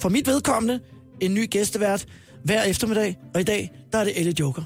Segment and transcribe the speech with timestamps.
[0.00, 0.80] for mit vedkommende
[1.20, 2.06] en ny gæstevært
[2.44, 4.62] hver eftermiddag, og i dag, der er det Ellie Joker.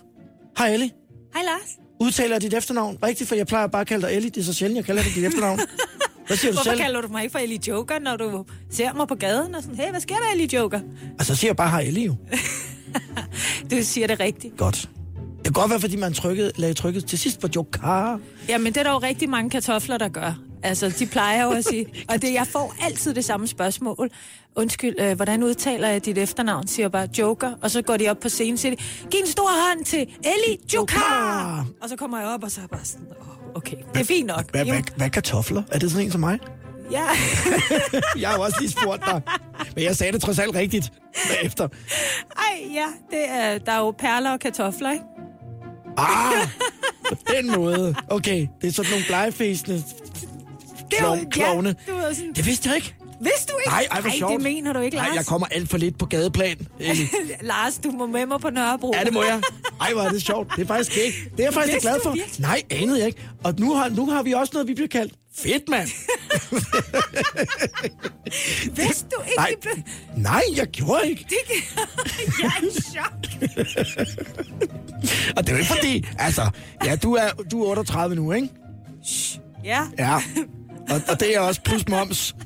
[0.59, 0.91] Hej Ellie.
[1.35, 1.79] Hej Lars.
[2.01, 4.31] Udtaler jeg dit efternavn rigtigt, for jeg plejer bare at kalde dig Ellie.
[4.31, 5.61] Det er så sjældent, jeg kalder dig dit efternavn.
[6.27, 6.81] Hvad siger du Hvorfor selv?
[6.81, 9.77] kalder du mig ikke for Ellie Joker, når du ser mig på gaden og sådan,
[9.79, 10.81] hey, hvad sker der, Ellie Joker?
[11.19, 12.15] Altså, så siger jeg bare hej Ellie jo.
[13.71, 14.57] Du siger det rigtigt.
[14.57, 14.89] Godt.
[15.37, 18.19] Det kan godt være, fordi man trykkede, lagde trykket til sidst på Joker.
[18.49, 20.39] Jamen, det er der jo rigtig mange kartofler, der gør.
[20.65, 24.11] Altså, de plejer jo at sige, og det, jeg får altid det samme spørgsmål.
[24.57, 26.69] Undskyld, øh, hvordan udtaler jeg dit efternavn?
[26.69, 29.27] Siger bare Joker, og så går de op på scenen og siger, de, giv en
[29.27, 30.95] stor hånd til Ellie Joker!
[30.95, 31.65] Joker!
[31.83, 34.05] Og så kommer jeg op, og så er jeg bare sådan, oh, okay, det er
[34.05, 34.51] fint nok.
[34.51, 35.63] Hvad, hvad, hvad kartofler?
[35.73, 36.39] Er det sådan en som mig?
[36.91, 37.05] Ja,
[38.21, 39.23] Jeg har jo også lige spurgt dig.
[39.75, 40.93] Men jeg sagde det trods alt rigtigt
[41.29, 41.69] bagefter.
[42.37, 45.05] ej, ja, det er, der er jo perler og kartofler, ikke?
[45.97, 46.49] Ah,
[47.09, 47.95] på den måde.
[48.09, 49.83] Okay, det er sådan nogle blegefæsende
[50.91, 51.77] Det er jo- klo- klovne.
[51.89, 52.95] Ja, du ved sådan, Det vidste jeg ikke.
[53.21, 53.71] Vidste du ikke?
[53.71, 54.33] Nej, ej, hvor sjovt.
[54.33, 55.07] det mener du ikke, Lars.
[55.09, 56.69] Nej, jeg kommer alt for lidt på gadeplan.
[57.43, 58.93] Lars, du må med mig på Nørrebro.
[58.99, 59.41] Ja, det må jeg.
[59.81, 60.53] Ej, hvor er det sjovt.
[60.57, 61.19] Det er faktisk ikke.
[61.31, 62.13] Det er jeg faktisk Vidste glad for.
[62.13, 62.41] virkelig?
[62.41, 63.29] Nej, anede jeg ikke.
[63.45, 65.89] Og nu har, nu har vi også noget, vi bliver kaldt fedt, mand.
[68.77, 69.37] Vidste du ikke?
[69.37, 69.85] Nej, det blev-
[70.23, 71.27] nej, jeg gjorde ikke.
[72.43, 73.13] jeg er i chok.
[75.37, 76.51] Og det er jo ikke fordi, altså,
[76.85, 78.49] ja, du er, du er 38 nu, ikke?
[79.65, 79.81] Ja.
[79.99, 80.19] Ja.
[80.91, 82.37] Og, og det er også plus moms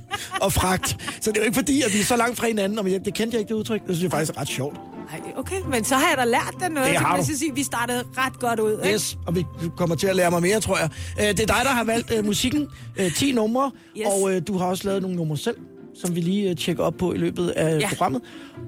[0.40, 0.88] og fragt.
[1.20, 2.78] Så det er jo ikke fordi, at vi er så langt fra hinanden.
[2.78, 3.80] Og det kendte jeg ikke, det udtryk.
[3.86, 4.76] Det synes jeg faktisk er ret sjovt.
[5.12, 6.90] Ej, okay, men så har jeg da lært dig noget.
[6.90, 7.30] Det har kan du.
[7.32, 8.72] så sige, vi startede ret godt ud.
[8.84, 8.94] Ikke?
[8.94, 9.44] Yes, og vi
[9.76, 10.90] kommer til at lære mig mere, tror jeg.
[11.20, 12.68] Øh, Det er dig, der har valgt øh, musikken.
[12.96, 13.70] Øh, 10 numre.
[13.98, 14.06] Yes.
[14.06, 15.56] Og øh, du har også lavet nogle numre selv,
[16.00, 17.88] som vi lige øh, tjekker op på i løbet af Ja.
[17.88, 18.22] programmet.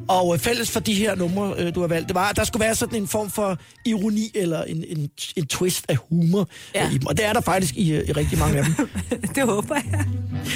[0.08, 2.44] Og øh, fælles for de her numre, øh, du har valgt, det var, at der
[2.44, 6.90] skulle være sådan en form for ironi eller en, en, en twist af humor Ja.
[6.90, 7.06] i dem.
[7.06, 8.88] Og det er der faktisk i, i rigtig mange af dem.
[9.34, 10.04] det håber jeg.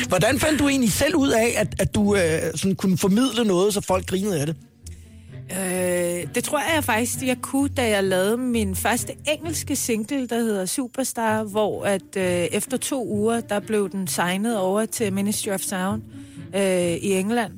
[0.09, 2.21] Hvordan fandt du egentlig selv ud af, at, at du øh,
[2.55, 4.57] sådan kunne formidle noget, så folk grinede af det?
[5.53, 10.39] Øh, det tror jeg faktisk, jeg kunne, da jeg lavede min første engelske single, der
[10.39, 15.49] hedder Superstar, hvor at øh, efter to uger, der blev den signet over til Ministry
[15.49, 16.34] of Sound øh,
[17.03, 17.53] i England.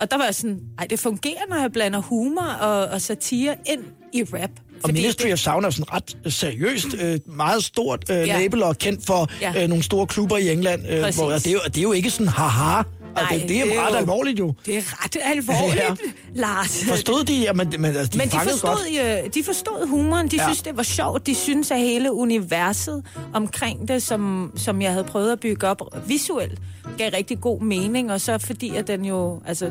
[0.00, 3.54] Og der var jeg sådan, ej, det fungerer, når jeg blander humor og, og satire
[3.66, 3.80] ind
[4.12, 4.50] i rap.
[4.84, 8.24] Og Ministry of Sound er sådan ret øh, seriøst, øh, meget stort øh, Ja.
[8.38, 9.62] label og kendt for Ja.
[9.62, 10.82] øh, nogle store klubber i England.
[10.90, 11.20] Øh, Præcis.
[11.20, 12.82] hvor, og det, er jo, det er jo ikke sådan haha.
[13.14, 14.54] Nej, det, det er ret jo- alvorligt jo.
[14.66, 15.88] Det er ret alvorligt, Ja.
[15.88, 15.94] ja.
[16.34, 16.84] Lars.
[16.88, 17.34] Forstod de?
[17.40, 19.34] Jamen, men, altså, de Men de forstod, godt.
[19.34, 20.42] de forstod humoren, de Ja.
[20.42, 20.48] ja.
[20.48, 25.04] synes, det var sjovt, de synes, at hele universet omkring det, som, som jeg havde
[25.04, 26.58] prøvet at bygge op visuelt,
[26.98, 29.70] gav rigtig god mening, og så fordi, at den jo altså,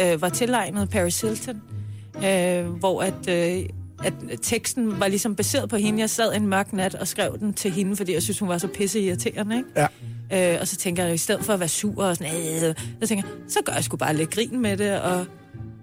[0.00, 1.62] øh, var tilegnet Paris Hilton,
[2.24, 3.62] øh, hvor at, øh,
[4.04, 4.12] at
[4.42, 6.00] teksten var ligesom baseret på hende.
[6.00, 8.58] Jeg sad en mørk nat og skrev den til hende, fordi jeg synes, hun var
[8.58, 9.68] så pisse irriterende, ikke?
[9.76, 9.86] Ja.
[10.32, 13.06] Øh, og så tænker jeg, i stedet for at være sur og sådan, øh, så
[13.08, 15.18] tænker jeg, så gør jeg sgu bare lidt grin med det, og,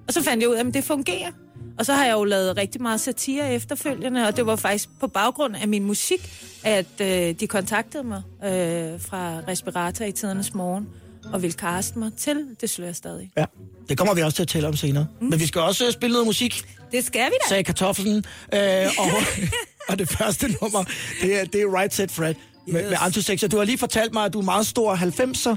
[0.07, 1.31] og så fandt jeg ud af, at det fungerer.
[1.79, 5.07] Og så har jeg jo lavet rigtig meget satire efterfølgende, og det var faktisk på
[5.07, 6.29] baggrund af min musik,
[6.63, 7.07] at øh,
[7.39, 10.87] de kontaktede mig øh, fra Respirator i tidernes morgen,
[11.33, 13.31] og ville kaste mig til, det slår jeg stadig.
[13.37, 13.45] ja.
[13.89, 15.07] Det kommer vi også til at tale om senere.
[15.21, 15.27] Mm.
[15.27, 17.49] Men vi skal også spille noget musik, Det skal vi da.
[17.49, 18.17] sagde kartoflen.
[18.53, 18.59] Øh,
[18.99, 19.07] og,
[19.89, 20.83] og det første nummer,
[21.21, 22.33] det er, det er Right Set Fred
[22.67, 22.73] Yes.
[22.73, 23.43] med Antosex.
[23.43, 25.55] Og du har lige fortalt mig, at du er meget stor 90'er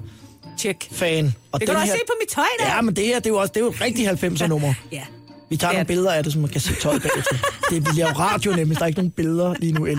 [0.58, 0.88] Check.
[0.92, 1.34] fan.
[1.52, 2.66] Og Det kan du også se på mit tøj, der.
[2.74, 4.74] Ja, men det her, det er jo også det er jo et rigtig 90'er nummer.
[4.92, 5.02] Ja.
[5.50, 7.36] Vi tager nogle er billeder af det, så man kan se tøjet bagefter.
[7.70, 9.86] Det, vi laver radio nemlig, der er ikke nogen billeder lige nu.
[9.86, 9.96] Øh,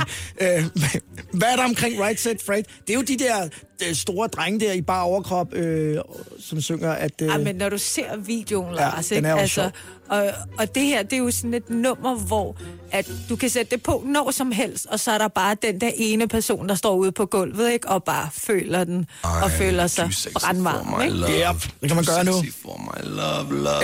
[1.33, 2.63] hvad er der omkring Right Set Fred?
[2.87, 3.47] Det er jo de der
[3.93, 5.97] store drenge der i bare overkrop, øh,
[6.39, 7.11] som synger, at...
[7.21, 9.27] Øh, Ej, men når du ser videoen, Ja, Lars, den ikke?
[9.29, 9.71] er altså, sjov.
[10.19, 12.55] og, og det her, det er jo sådan et nummer, hvor
[12.91, 15.81] at du kan sætte det på når som helst, og så er der bare den
[15.81, 17.87] der ene person, der står ude på gulvet, ikke?
[17.87, 21.37] Og bare føler den, og føler sig brandvarm, ikke?
[21.37, 21.51] Ja,
[21.81, 22.33] det kan man gøre nu.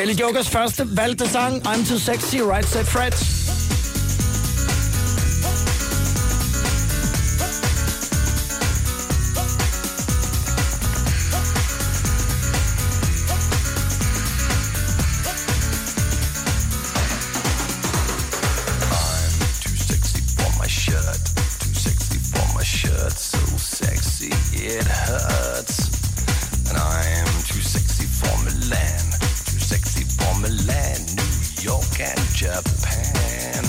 [0.01, 3.74] Ellie Jokers første valgte sang, I'm Too Sexy, Right Set Fred.
[31.97, 33.63] And Japan.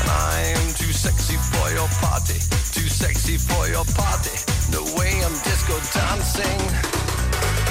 [0.00, 2.34] And I am too sexy for your party.
[2.74, 4.34] Too sexy for your party.
[4.72, 6.60] No way I'm disco dancing.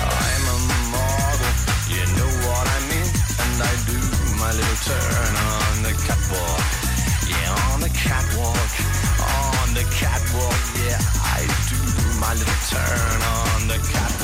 [0.08, 1.52] I'm a model,
[1.92, 3.12] you know what I mean.
[3.44, 4.00] And I do
[4.40, 6.64] my little turn on the catwalk.
[7.28, 8.72] Yeah, on the catwalk.
[9.20, 10.73] On the my
[12.36, 14.23] little turn on the catwalk.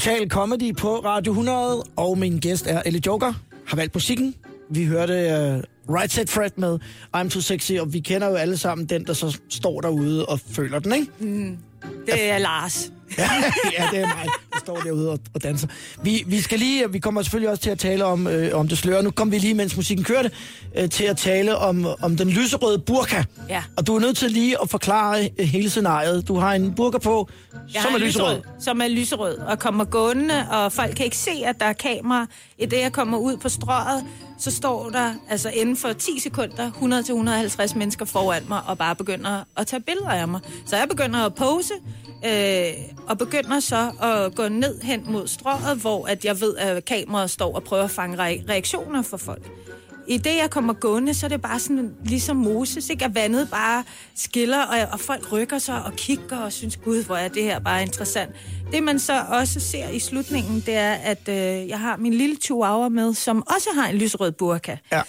[0.00, 3.32] Total Comedy på Radio 100, og min gæst er Elle Joker,
[3.66, 4.34] har valgt musikken.
[4.70, 6.78] Vi hørte uh, Right Set Fred med
[7.16, 10.40] I'm Too Sexy, og vi kender jo alle sammen den, der så står derude og
[10.40, 11.06] føler den, ikke?
[11.18, 11.58] Mm.
[12.06, 12.92] Det er Lars.
[13.18, 13.30] ja,
[13.78, 15.68] ja, det er mig, der står derude og, og danser.
[16.02, 18.78] Vi, vi skal lige, vi kommer selvfølgelig også til at tale om, øh, om det
[18.78, 19.02] slører.
[19.02, 20.30] Nu kom vi lige, mens musikken kørte,
[20.76, 23.24] øh, til at tale om, om den lyserøde burka.
[23.48, 23.62] Ja.
[23.76, 26.28] Og du er nødt til lige at forklare øh, hele scenariet.
[26.28, 27.28] Du har en burka på,
[27.74, 28.40] Jeg som er lyserød.
[28.60, 32.26] Som er lyserød, og kommer gående, og folk kan ikke se, at der er kamera.
[32.58, 34.04] I det, jeg kommer ud på strøget,
[34.40, 36.70] så står der, altså inden for 10 sekunder,
[37.72, 40.40] 100-150 mennesker foran mig, og bare begynder at tage billeder af mig.
[40.66, 41.74] Så jeg begynder at pose,
[42.26, 42.72] øh,
[43.08, 47.30] og begynder så at gå ned hen mod strået, hvor at jeg ved, at kameraet
[47.30, 49.50] står og prøver at fange re- reaktioner for folk.
[50.10, 53.04] I det, jeg kommer gående, så er det bare sådan, ligesom Moses, ikke?
[53.04, 53.84] At vandet bare
[54.14, 57.58] skiller, og, og folk rykker sig og kigger og synes, gud, hvor er det her
[57.58, 58.30] bare interessant.
[58.72, 62.36] Det, man så også ser i slutningen, det er, at øh, jeg har min lille
[62.36, 64.76] chihuahua med, som også har en lysrød burka.
[64.92, 65.02] Ja.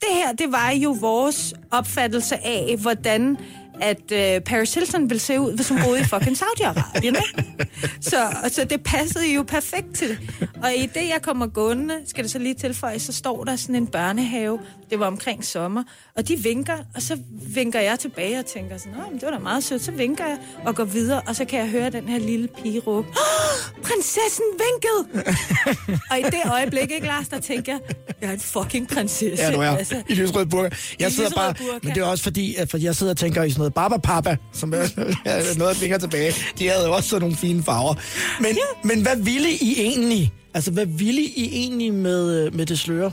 [0.00, 3.36] Det her, det var jo vores opfattelse af, hvordan
[3.80, 7.04] at øh, Paris Hilton ville se ud, hvis hun boede i fucking Saudi-Arabien.
[7.04, 7.68] ikke?
[8.00, 8.16] Så,
[8.48, 10.18] så det passede jo perfekt til.
[10.62, 13.74] Og i det, jeg kommer gående, skal det så lige tilføje, så står der sådan
[13.74, 14.58] en børnehave.
[14.90, 15.82] Det var omkring sommer.
[16.16, 17.18] Og de vinker, og så
[17.54, 19.82] vinker jeg tilbage og tænker sådan, men det var da meget sødt.
[19.84, 22.80] Så vinker jeg og går videre, og så kan jeg høre den her lille pige
[22.80, 25.24] råbe, "Åh, prinsessen vinkede!
[26.10, 27.80] og i det øjeblik, ikke Lars, der tænker jeg,
[28.20, 29.44] jeg er en fucking prinsesse.
[29.44, 29.68] Ja, du er.
[29.68, 30.76] Altså, I lysrød burka.
[31.00, 31.78] Jeg I sidder bare, burka.
[31.82, 34.36] men det er også fordi, at jeg sidder og tænker i sådan noget Baba Papa,
[34.52, 36.32] som er noget længere tilbage.
[36.58, 37.94] De havde også sådan nogle fine farver.
[38.40, 40.32] Men, men hvad ville I egentlig?
[40.54, 43.12] Altså, hvad ville I egentlig med, øh, med det sløre?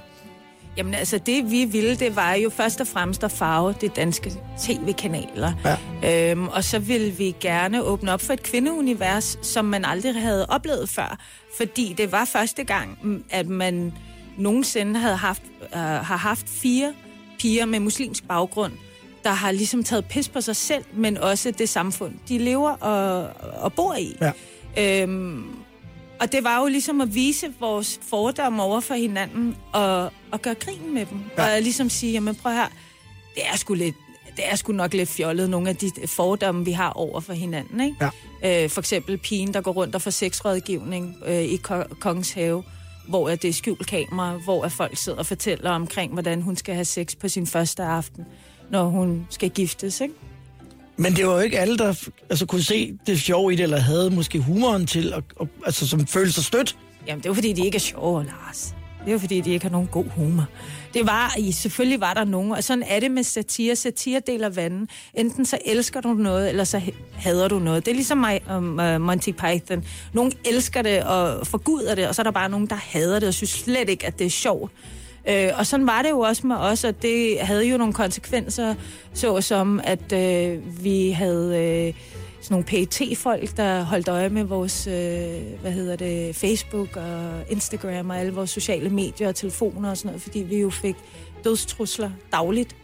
[0.78, 4.34] Jamen altså, det vi ville, det var jo først og fremmest at farve de danske
[4.62, 5.78] tv-kanaler.
[6.04, 6.32] Ja.
[6.32, 10.46] Øhm, og så ville vi gerne åbne op for et kvindeunivers, som man aldrig havde
[10.46, 11.20] oplevet før.
[11.58, 12.98] Fordi det var første gang,
[13.30, 13.94] at man
[14.38, 16.94] nogensinde havde haft, øh, har haft fire
[17.40, 18.74] piger med muslimsk baggrund,
[19.24, 23.30] der har ligesom taget pis på sig selv, men også det samfund, de lever og,
[23.64, 24.16] og bor i.
[24.22, 24.32] Ja.
[25.04, 25.46] Øhm,
[26.20, 30.56] og det var jo ligesom at vise vores fordomme over for hinanden og, og gøre
[30.56, 31.20] grin med dem.
[31.38, 31.56] Ja.
[31.56, 32.68] Og ligesom sige, jamen prøv her,
[33.36, 33.96] det er sgu lidt
[34.36, 37.82] det er sgu nok lidt fjollet, nogle af de fordomme, vi har over for hinanden.
[37.82, 38.10] Ikke?
[38.44, 38.64] Ja.
[38.64, 42.64] Øh, for eksempel pigen, der går rundt og får sexrådgivning øh, i Ko- Kongens Have,
[43.08, 46.56] hvor at det er skjult kamera, hvor at folk sidder og fortæller omkring, hvordan hun
[46.56, 48.26] skal have sex på sin første aften,
[48.74, 50.02] når hun skal giftes.
[50.02, 50.14] Ikke?
[50.98, 53.78] Men det var jo ikke alle, der altså, kunne se det sjove i det, eller
[53.78, 56.78] havde måske humoren til, at, og, altså, som følte sig stødt.
[57.08, 58.76] Jamen, det er jo fordi, de ikke er sjove, Lars.
[59.00, 60.46] Det er jo fordi, de ikke har nogen god humor.
[60.94, 63.76] Det var, selvfølgelig var der nogen, og sådan er det med satire.
[63.76, 64.90] Satire deler vandet.
[65.14, 66.82] Enten så elsker du noget, eller så
[67.14, 67.86] hader du noget.
[67.86, 69.84] Det er ligesom mig, um, uh, Monty Python.
[70.14, 73.28] Nogle elsker det og forguder det, og så er der bare nogen, der hader det
[73.28, 74.72] og synes slet ikke, at det er sjovt.
[75.30, 78.76] Øh, og sådan var det jo også med os, og det havde jo nogle konsekvenser,
[79.14, 81.58] såsom at øh, vi havde...
[81.88, 81.94] Øh,
[82.50, 88.20] nogle PET-folk, der holdt øje med vores, øh, hvad hedder det, Facebook og Instagram og
[88.20, 90.96] alle vores sociale medier og telefoner og sådan noget, fordi vi jo fik
[91.44, 92.76] dødstrusler dagligt.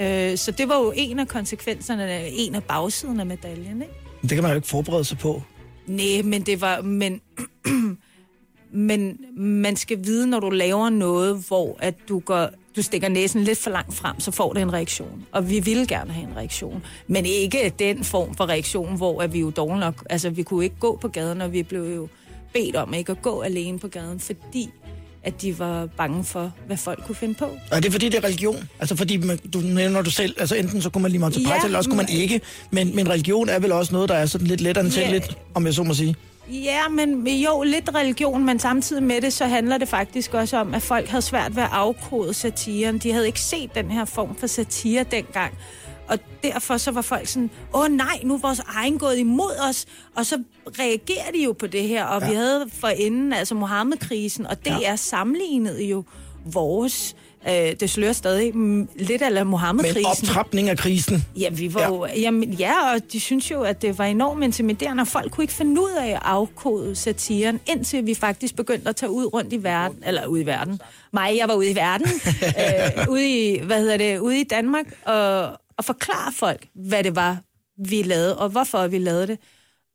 [0.00, 3.94] Øh, så det var jo en af konsekvenserne, en af bagsiden af medaljen, ikke?
[4.22, 5.42] Det kan man jo ikke forberede sig på.
[5.86, 6.80] Nej, men det var...
[6.80, 7.20] Men,
[8.72, 13.44] men man skal vide, når du laver noget, hvor at du, går, du stikker næsen
[13.44, 15.26] lidt for langt frem, så får det en reaktion.
[15.32, 16.82] Og vi ville gerne have en reaktion.
[17.06, 20.06] Men ikke den form for reaktion, hvor at vi jo dårligt nok...
[20.10, 22.08] Altså, vi kunne ikke gå på gaden, og vi blev jo
[22.52, 24.70] bedt om ikke at gå alene på gaden, fordi
[25.24, 27.44] at de var bange for, hvad folk kunne finde på.
[27.70, 28.68] Og det er fordi, det er religion.
[28.80, 31.52] Altså fordi, man, du nævner du selv, altså enten så kunne man lige Monty Python,
[31.52, 32.40] Ja, eller også kunne man ikke.
[32.70, 35.74] Men, men religion er vel også noget, der er sådan lidt let antændeligt, om jeg
[35.74, 36.16] så må sige.
[36.50, 40.74] Ja, men jo, lidt religion, men samtidig med det, så handler det faktisk også om,
[40.74, 42.98] at folk havde svært ved at afkode satiren.
[42.98, 45.54] De havde ikke set den her form for satire dengang.
[46.08, 49.86] Og derfor så var folk sådan, åh nej, nu er vores egen gået imod os.
[50.16, 50.42] Og så
[50.78, 52.04] reagerer de jo på det her.
[52.04, 52.28] Og ja.
[52.28, 54.92] vi havde for inden, altså Mohammed-krisen, og det Ja.
[54.92, 56.04] er sammenlignet jo
[56.44, 57.16] vores...
[57.48, 58.52] Øh, det slører stadig
[58.96, 60.06] lidt af Men Mohammed-krisen.
[60.06, 61.24] optrapning af krisen.
[61.36, 61.86] Ja, vi var Ja.
[61.86, 61.94] ja.
[61.94, 65.44] jo, jamen, ja, og de synes jo, at det var enormt intimiderende, og folk kunne
[65.44, 69.52] ikke finde ud af at afkode satiren, indtil vi faktisk begyndte at tage ud rundt
[69.52, 70.80] i verden, eller ud i verden.
[71.12, 72.06] Mig, jeg var ude i verden,
[72.60, 75.42] øh, ude i, hvad hedder det, ude i Danmark, og,
[75.76, 77.38] og forklare folk, hvad det var,
[77.88, 79.38] vi lavede, og hvorfor vi lavede det.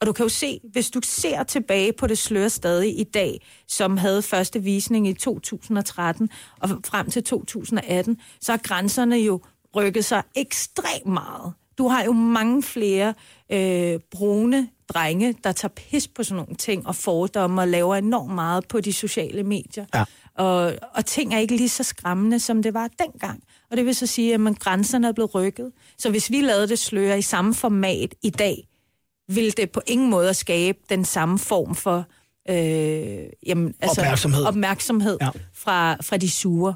[0.01, 3.47] Og du kan jo se, hvis du ser tilbage på det slør stadig i dag,
[3.67, 9.41] som havde første visning i 2013 og frem til 2018, så har grænserne jo
[9.75, 11.53] rykket sig ekstremt meget.
[11.77, 13.13] Du har jo mange flere
[13.51, 18.35] øh, brune drenge, der tager pis på sådan nogle ting og fordomme og laver enormt
[18.35, 19.85] meget på de sociale medier.
[19.95, 20.03] Ja.
[20.37, 23.43] Og, og ting er ikke lige så skræmmende, som det var dengang.
[23.71, 25.71] Og det vil så sige, at man, grænserne er blevet rykket.
[25.97, 28.67] Så hvis vi lavede det sløre i samme format i dag,
[29.29, 32.05] ville det på ingen måde skabe den samme form for
[32.49, 34.45] øh, jamen, altså, Opmærksomhed.
[34.45, 35.29] opmærksomhed Ja.
[35.53, 36.73] fra, fra de sure.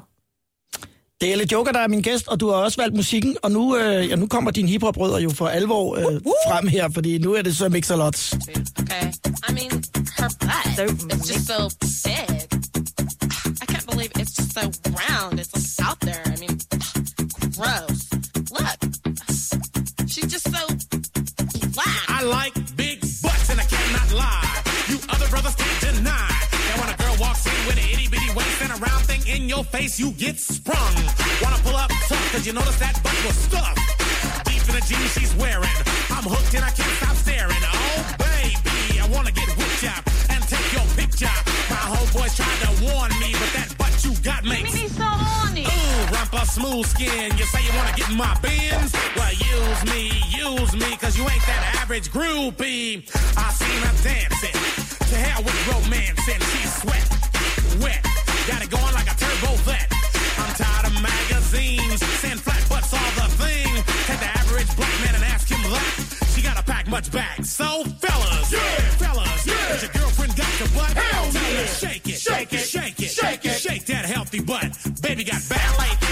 [1.20, 3.50] Det er lidt Joker, der er min gæst, og du har også valgt musikken, og
[3.52, 7.34] nu, øh, ja, nu kommer din hiphop-rødder jo for alvor øh, frem her, fordi nu
[7.34, 8.32] er det så Mix-a-Lots.
[8.32, 9.06] Okay.
[9.48, 9.70] I mean,
[10.18, 10.84] her butt So
[11.16, 11.68] is just so
[12.04, 12.28] big.
[13.62, 14.60] I can't believe it's just so
[15.00, 15.40] round.
[15.40, 16.22] It's like out there.
[16.26, 16.54] I mean,
[17.56, 17.91] gross.
[22.22, 24.62] Like big butts and I cannot lie.
[24.86, 26.30] You other brothers can't deny.
[26.78, 29.48] When a girl walks in with an itty bitty waist and a round thing in
[29.48, 30.94] your face, you get sprung.
[31.42, 34.46] Wanna pull up tough cause you notice that butt was stuffed.
[34.46, 35.76] Deep in the jeans she's wearing.
[36.14, 37.58] I'm hooked and I can't stop staring.
[37.58, 41.36] Oh baby, I wanna get whipped up and take your picture.
[41.74, 44.70] My homeboys tried to warn me, but that butt you got makes.
[46.44, 47.32] Smooth skin.
[47.38, 48.92] You say you wanna get in my bins?
[49.16, 53.08] Well, use me, use me, cause you ain't that average groupie.
[53.38, 54.56] I seen her dancing.
[55.08, 57.06] To hell with romance and she's sweat,
[57.80, 58.04] wet.
[58.46, 59.88] Got it going like a turbo vet.
[60.36, 63.72] I'm tired of magazines saying flat butts all the thing.
[64.10, 65.88] Take the average black man and ask him that.
[66.34, 67.44] She gotta pack much back.
[67.46, 68.60] So, fellas, yeah.
[69.00, 69.80] fellas, yeah.
[69.80, 70.92] your girlfriend got your butt?
[70.92, 74.68] Hell Tell her shake it, shake it, shake it, shake it, shake that healthy butt.
[75.00, 76.11] Baby got ballet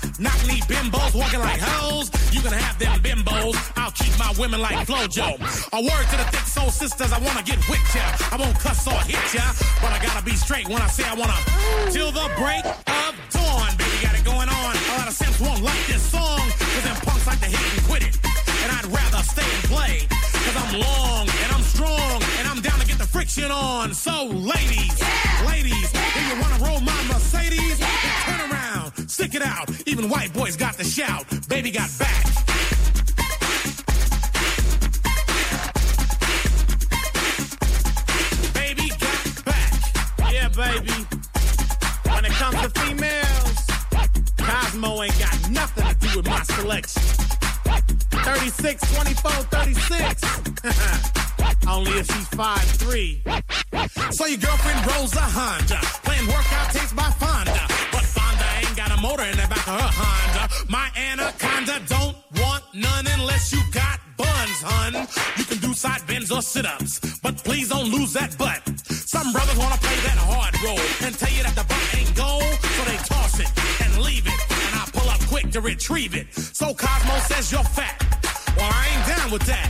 [0.21, 2.11] Knock knee bimbos walking like hoes.
[2.31, 3.57] You can have them bimbos.
[3.75, 5.33] I'll keep my women like Flojo.
[5.73, 8.05] A word to the thick soul sisters, I wanna get with ya.
[8.29, 9.41] I won't cuss or hit ya,
[9.81, 11.33] but I gotta be straight when I say I wanna.
[11.89, 14.71] Till the break of dawn, baby, got it going on.
[14.77, 17.83] A lot of simps won't like this song, cause them punks like to hit and
[17.89, 18.13] quit it.
[18.61, 22.77] And I'd rather stay and play, cause I'm long and I'm strong, and I'm down
[22.77, 23.95] to get the friction on.
[23.95, 24.93] So, ladies,
[25.49, 28.00] ladies, if you wanna roll my Mercedes, around,
[29.11, 29.69] stick it out.
[29.87, 31.25] Even white boys got the shout.
[31.49, 32.23] Baby got back.
[38.53, 39.73] Baby got back.
[40.31, 40.93] Yeah, baby.
[42.09, 43.67] When it comes to females,
[44.37, 47.01] Cosmo ain't got nothing to do with my selection.
[48.23, 50.23] 36, 24, 36.
[51.67, 53.21] only if she's five three.
[54.11, 57.70] So your girlfriend rolls a Honda, playing workout tapes by Fonda.
[59.01, 60.53] Motor in the back of her Honda.
[60.69, 64.93] My anaconda don't want none unless you got buns, hun.
[65.37, 68.61] You can do side bends or sit-ups, but please don't lose that butt.
[68.85, 72.53] Some brothers wanna play that hard role and tell you that the butt ain't gold,
[72.77, 73.49] so they toss it
[73.83, 76.27] and leave it, and I pull up quick to retrieve it.
[76.35, 77.97] So Cosmo says you're fat.
[78.55, 79.69] Well, I ain't down with that.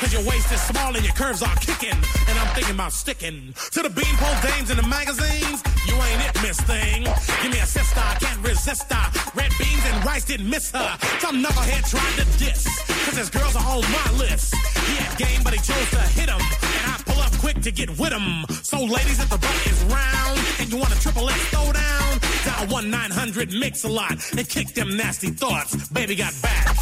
[0.00, 1.94] Cause your waist is small and your curves are kicking.
[2.26, 5.62] And I'm thinking about sticking to the beanpole dames in the magazines.
[5.92, 7.04] You ain't it, miss thing.
[7.42, 9.06] Give me a sister, I can't resist her.
[9.34, 10.96] Red beans and rice didn't miss her.
[11.20, 12.64] Some knucklehead tried to diss.
[13.04, 14.54] Cause his girls are on my list.
[14.88, 16.40] He had game, but he chose to hit him.
[16.78, 18.46] And I pull up quick to get with him.
[18.62, 22.10] So, ladies, if the butt is round and you want a triple X throwdown,
[22.46, 25.90] dial 1 900 Mix a lot and kick them nasty thoughts.
[25.90, 26.74] Baby got back.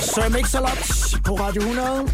[0.00, 2.08] Sir Mix-a-Lot på Radio 100.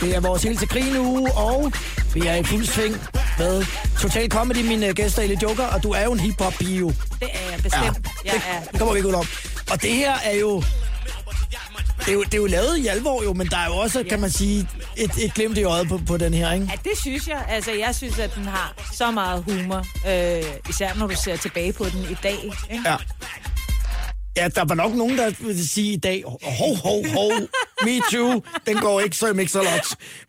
[0.00, 1.72] Det er vores helt til krigen uge, og
[2.14, 3.64] vi er i fuld sving med
[4.00, 6.78] Total Comedy, mine gæster Ellie Joker, og du er jo en hip-hop-pige.
[6.78, 6.88] jo.
[6.88, 8.08] Det er jeg bestemt.
[8.24, 8.32] Ja.
[8.32, 8.60] Jeg er.
[8.70, 9.26] Det kommer vi ikke ud om.
[9.70, 10.62] Og det her er jo...
[11.98, 14.04] Det er jo, det er jo lavet i alvor jo, men der er jo også,
[14.08, 16.66] kan man sige, et, et glimt i øjet på, på den her, ikke?
[16.70, 17.44] Ja, det synes jeg.
[17.48, 19.86] Altså, jeg synes, at den har så meget humor.
[20.08, 22.44] Øh, især når du ser tilbage på den i dag.
[22.70, 22.82] Ikke?
[22.88, 22.96] Ja.
[24.36, 27.32] Ja, der var nok nogen, der ville sige i dag, hov, hov, hov,
[27.84, 29.66] me too, den går ikke så mix lot.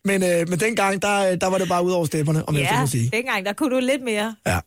[0.05, 2.73] Men, øh, men dengang, der, der var det bare ud over stepperne, om jeg så
[2.75, 3.09] Ja, må sige.
[3.13, 4.59] dengang, der kunne du lidt mere Ja.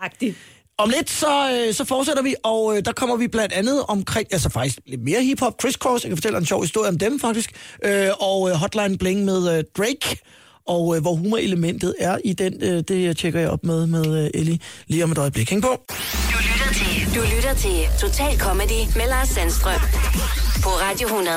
[0.00, 0.36] agtigt.
[0.80, 4.28] Om lidt, så, øh, så fortsætter vi, og øh, der kommer vi blandt andet omkring,
[4.32, 7.20] altså faktisk lidt mere hiphop, Chris Cross, jeg kan fortælle en sjov historie om dem
[7.20, 7.50] faktisk,
[7.84, 10.18] øh, og øh, Hotline Bling med øh, Drake,
[10.66, 14.30] og øh, hvor humorelementet er i den, øh, det tjekker jeg op med, med øh,
[14.34, 15.50] Ellie lige om et øjeblik.
[15.50, 15.84] Hæng på.
[15.88, 19.80] Du lytter til, du lytter til Total Comedy med Lars Sandstrøm
[20.62, 21.36] på Radio 100.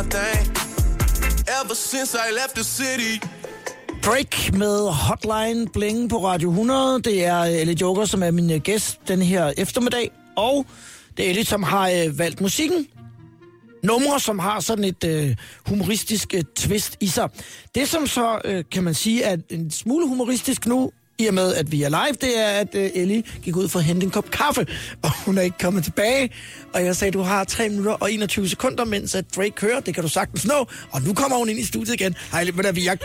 [0.00, 0.46] one thing.
[1.60, 3.26] Ever since I left the city.
[4.02, 7.02] Break med Hotline Bling på Radio 100.
[7.02, 10.10] Det er øh, Ellie Joker, som er min øh, gæst den her eftermiddag.
[10.36, 10.66] Og
[11.16, 12.86] det er Ellie, som har øh, valgt musikken.
[13.82, 15.36] Numre, som har sådan et øh,
[15.66, 17.28] humoristisk øh, twist i sig.
[17.74, 21.54] Det, som så, øh, kan man sige, er en smule humoristisk nu, i og med,
[21.54, 24.10] at vi er live, det er, at øh, Ellie gik ud for at hente en
[24.10, 24.66] kop kaffe,
[25.04, 26.30] og hun er ikke kommet tilbage.
[26.74, 29.80] Og jeg sagde, du har 3 minutter og 21 sekunder, mens at Drake kører.
[29.80, 30.66] Det kan du sagtens nå.
[30.90, 32.14] Og nu kommer hun ind i studiet igen.
[32.32, 32.98] Hej, men der, jeg,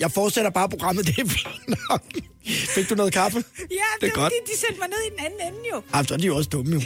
[0.00, 1.06] jeg fortsætter bare programmet.
[1.06, 2.02] Det er fint nok.
[2.74, 3.38] Fik du noget kaffe?
[3.58, 4.32] Ja, det er det var godt.
[4.32, 5.82] fordi, de sendte mig ned i den anden ende jo.
[5.92, 6.80] Ah, så er de jo også dumme, jo.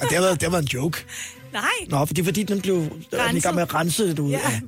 [0.00, 1.04] Og det har været, det har været en joke.
[1.52, 1.62] Nej.
[1.88, 2.76] Nå, for det er fordi, den blev
[3.10, 4.30] den er med at rense det ud.
[4.30, 4.40] Ja.
[4.50, 4.60] Ja.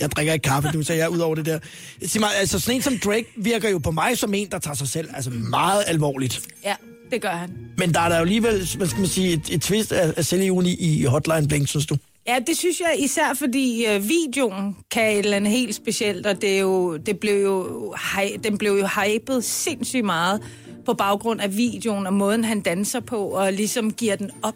[0.00, 1.58] Jeg drikker ikke kaffe nu, så jeg er ud over det der.
[2.06, 4.74] Sig mig, altså sådan en som Drake virker jo på mig som en, der tager
[4.74, 6.40] sig selv altså meget alvorligt.
[6.64, 6.74] Ja,
[7.10, 7.50] det gør han.
[7.78, 10.24] Men der er der jo alligevel, hvad skal man sige, et, et twist af, af
[10.24, 11.96] selvjuni i Hotline Bling, synes du?
[12.26, 16.42] Ja, det synes jeg især, fordi øh, videoen kan et eller andet helt specielt, og
[16.42, 20.40] det er jo, det blev jo, hy- den blev jo hypet sindssygt meget
[20.86, 24.54] på baggrund af videoen og måden, han danser på, og ligesom giver den op.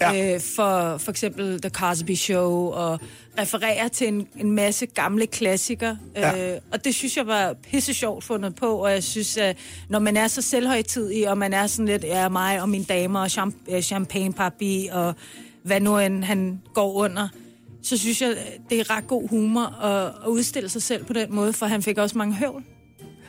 [0.00, 0.34] Ja.
[0.34, 3.00] Øh, for for eksempel The Cosby Show, og
[3.38, 5.98] refererer til en, en masse gamle klassikere.
[6.16, 6.54] Ja.
[6.54, 9.56] Øh, og det synes jeg var pisse sjovt fundet på, og jeg synes, at
[9.88, 13.20] når man er så selvhøjtidig, og man er sådan lidt, ja, mig og mine damer,
[13.20, 15.14] og champ- øh, champagne papi, og
[15.62, 17.28] hvad nu end han går under,
[17.82, 18.36] så synes jeg,
[18.70, 21.82] det er ret god humor at, at udstille sig selv på den måde, for han
[21.82, 22.64] fik også mange høvl.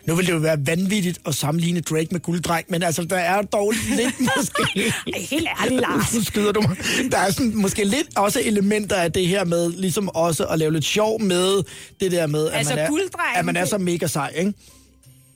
[0.08, 3.42] Nu vil det jo være vanvittigt at sammenligne Drake med Gulddreng, men altså, der er
[3.42, 4.94] dog lidt måske...
[5.16, 6.14] Helt ærligt, Lars.
[6.16, 6.78] Nu skyder du mig.
[7.12, 10.74] Der er sådan, måske lidt også elementer af det her med, ligesom også at lave
[10.74, 11.64] lidt sjov med
[12.00, 14.54] det der med, at, Altså, man, er, at man er så mega sej, ikke?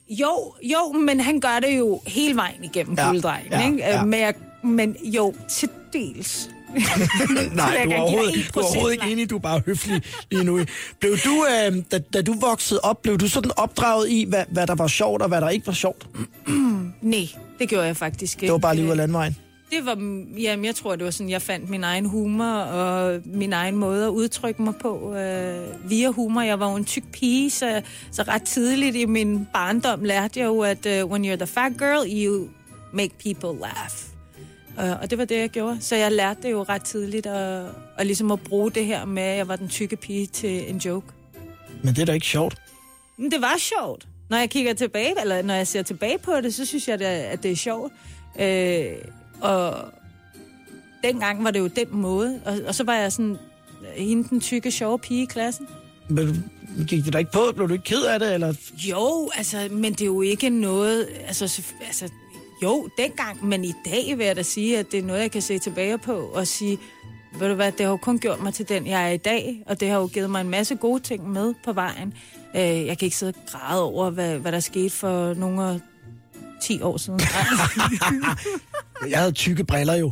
[0.10, 3.78] Jo, jo, men han gør det jo hele vejen igennem Ja, ja, gulddrengen, ja, ikke?
[3.78, 4.02] ja.
[4.02, 6.50] Øh, Men, jeg, men jo, til dels.
[7.54, 10.02] Nej, du er overhovedet, 1%, du er overhovedet ikke enig, du er bare høflig
[10.32, 10.60] lige nu.
[11.00, 14.68] Blev du, øh, da, da du voksede op, blev du sådan opdraget i, hvad, hvad
[14.68, 16.08] der var sjovt og hvad der ikke var sjovt?
[17.02, 17.28] Nej,
[17.60, 18.42] det gjorde jeg faktisk ikke.
[18.42, 19.38] Det var bare lige ud af landvejen.
[19.72, 19.96] Det var,
[20.38, 24.06] jamen, jeg tror, det var sådan, jeg fandt min egen humor og min egen måde
[24.06, 26.42] at udtrykke mig på øh, via humor.
[26.42, 30.46] Jeg var jo en tyk pige, så, så ret tidligt i min barndom lærte jeg
[30.46, 32.48] jo, at uh, when you're the fat girl, you
[32.94, 34.15] make people laugh.
[34.78, 35.78] Uh, og det var det, jeg gjorde.
[35.82, 37.66] Så jeg lærte det jo ret tidligt at,
[37.98, 40.78] at, ligesom at bruge det her med, at jeg var den tykke pige til en
[40.78, 41.08] joke.
[41.84, 42.58] Men det er da ikke sjovt.
[43.18, 44.08] Men det var sjovt.
[44.30, 47.44] Når jeg kigger tilbage, eller når jeg ser tilbage på det, så synes jeg, at
[47.44, 47.94] det er sjovt.
[48.40, 48.86] Øh,
[49.42, 49.76] og
[51.04, 52.42] dengang var det jo den måde.
[52.46, 53.38] Og, og så var jeg sådan,
[53.82, 55.68] øh, hende den tykke, sjove pige i klassen.
[56.10, 56.52] Men
[56.88, 57.52] gik det da ikke på?
[57.56, 58.34] Blev du ikke ked af det?
[58.34, 58.54] Eller?
[58.90, 61.08] Jo, altså, men det er jo ikke noget...
[61.28, 62.10] Altså, altså,
[62.66, 65.42] jo, dengang, men i dag vil jeg da sige, at det er noget, jeg kan
[65.42, 66.78] se tilbage på og sige,
[67.40, 69.64] ved du hvad, det har jo kun gjort mig til den, jeg er i dag,
[69.68, 72.14] og det har jo givet mig en masse gode ting med på vejen.
[72.56, 75.80] Øh, jeg kan ikke sidde og græde over, hvad, hvad der skete for nogle af
[76.62, 77.20] 10 år siden.
[79.10, 80.12] Jeg havde tykke briller jo.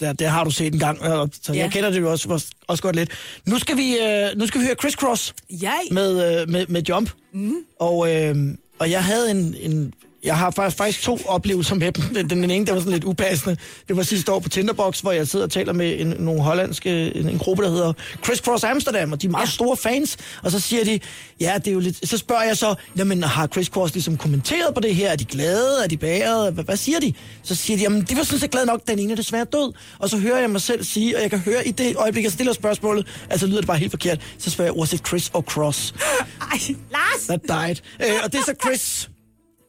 [0.00, 0.98] Det, det har du set en gang,
[1.42, 1.58] så Ja.
[1.58, 3.10] jeg kender det jo også, også, godt lidt.
[3.46, 5.80] Nu skal vi, øh, nu skal vi høre Criss Cross jeg?
[5.90, 7.10] med, øh, med, med Jump.
[7.32, 7.54] Mm.
[7.78, 8.36] Og, øh,
[8.78, 9.94] og jeg havde en, en...
[10.24, 12.04] Jeg har faktisk, faktisk to oplevelser med dem.
[12.14, 13.56] Den, den ene, der var sådan lidt upassende.
[13.88, 17.16] Det var sidste år på Tinderbox, hvor jeg sidder og taler med en, nogle hollandske,
[17.16, 19.50] en, en gruppe, der hedder Criss Cross Amsterdam, og de er meget ja.
[19.50, 20.16] store fans.
[20.42, 21.00] Og så siger de,
[21.40, 22.08] ja, det er jo lidt...
[22.08, 25.10] Så spørger jeg så, jamen har Criss Cross ligesom kommenteret på det her?
[25.10, 25.84] Er de glade?
[25.84, 26.52] Er de bæret?
[26.52, 27.12] Hvad, hvad siger de?
[27.42, 29.72] Så siger de, jamen det var sådan set glad nok, den ene er desværre død.
[29.98, 32.32] Og så hører jeg mig selv sige, og jeg kan høre i det øjeblik, jeg
[32.32, 35.40] stiller spørgsmålet, altså lyder det bare helt forkert, så spørger jeg, was it Chris or
[35.40, 35.94] Cross?
[36.52, 36.58] Ej,
[36.90, 37.26] Lars!
[37.28, 37.76] That died.
[38.08, 39.10] Øh, og det er så Chris.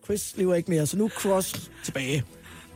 [0.05, 2.23] Chris lever ikke mere, så nu er Cross tilbage.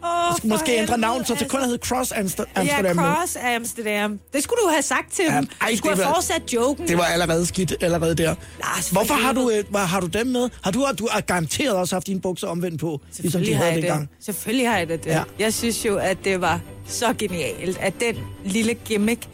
[0.04, 2.98] Oh, Måske, måske ændre navn, så til kun at hedde Cross Amster- Amsterdam.
[3.00, 3.16] Ja.
[3.16, 4.20] Cross Amsterdam.
[4.34, 5.48] Det skulle du have sagt til Ja, dem.
[5.62, 6.88] ej, du skulle have var- fortsat joken.
[6.88, 8.36] Det var allerede skidt, allerede der.
[8.60, 10.50] Lars, for Hvorfor har du, øh, hvad, har du dem med?
[10.64, 14.10] Har du, du har garanteret også haft dine bukser omvendt på, ligesom de havde dengang.
[14.20, 15.06] Selvfølgelig har jeg det.
[15.06, 15.24] Ja.
[15.40, 19.28] Jeg synes jo, at det var så genialt, at den lille gimmick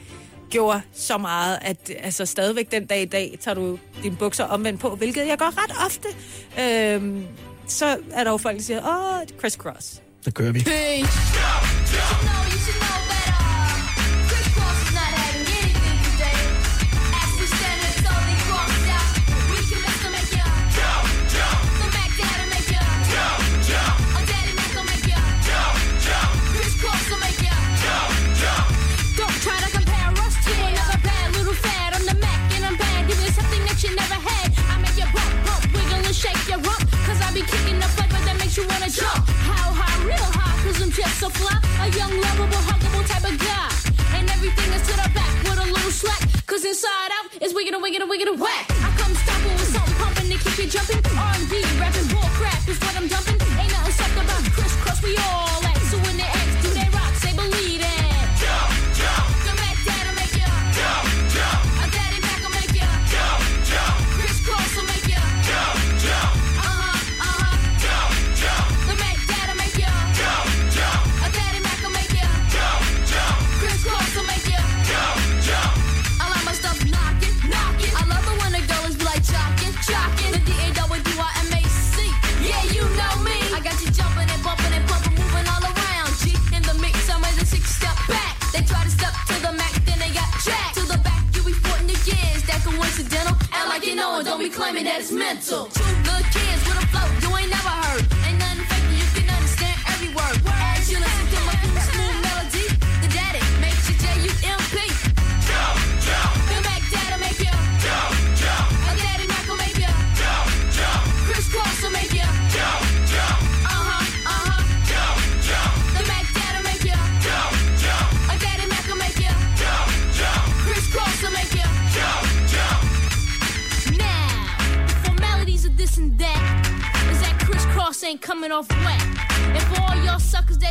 [0.50, 4.80] gjorde så meget, at altså, stadigvæk den dag i dag tager du dine bukser omvendt
[4.82, 6.08] på, hvilket jeg gør ret ofte.
[6.62, 7.24] Øhm,
[7.72, 10.02] så er der jo folk, der siger, åh, det er Chris Cross.
[10.22, 10.60] Så kører vi.
[10.60, 12.51] You
[48.12, 48.66] We're gonna whack.
[48.70, 51.01] I come stop with something pumping to keep you jumping.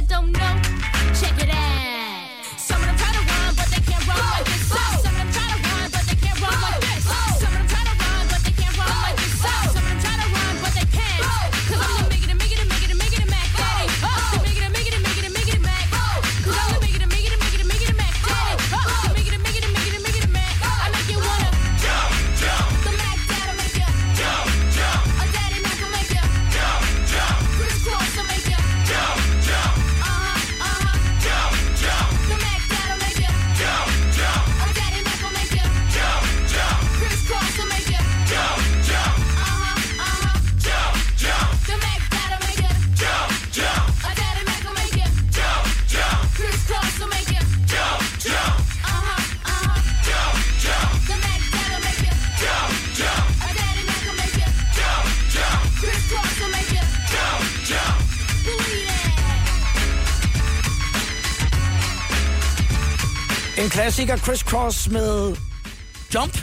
[0.00, 0.60] That don't know,
[63.80, 65.36] klassiker, Chris Cross med
[66.14, 66.38] Jump.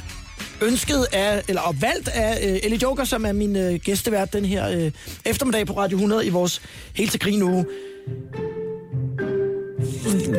[0.62, 4.86] Ønsket af, eller opvalgt af uh, Ellie Joker, som er min uh, gæstevært den her
[4.86, 4.91] uh,
[5.26, 6.62] eftermiddag på Radio 100 i vores
[6.95, 7.65] Helt til grin uge.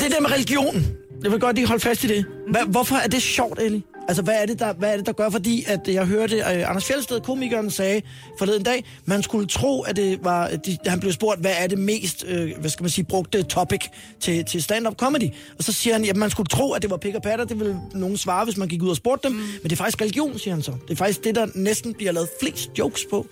[0.01, 0.87] Det der med religion,
[1.23, 2.25] jeg vil godt lige holde fast i det.
[2.51, 3.83] Hva, hvorfor er det sjovt, Ellie?
[4.09, 5.31] Altså, hvad er det, der, hvad er det, der gør?
[5.31, 8.03] Fordi at jeg hørte uh, Anders Fjeldsted, komikeren, sagde
[8.39, 11.79] forleden dag, man skulle tro, at det var, de, han blev spurgt, hvad er det
[11.79, 13.81] mest, uh, hvad skal man sige, brugte topic
[14.21, 15.31] til, til stand-up comedy?
[15.59, 17.45] Og så siger han, at man skulle tro, at det var pick og patter.
[17.45, 19.37] Det ville nogen svare, hvis man gik ud og spurgte dem.
[19.37, 19.43] Mm.
[19.43, 20.73] Men det er faktisk religion, siger han så.
[20.89, 23.27] Det er faktisk det, der næsten bliver lavet flest jokes på.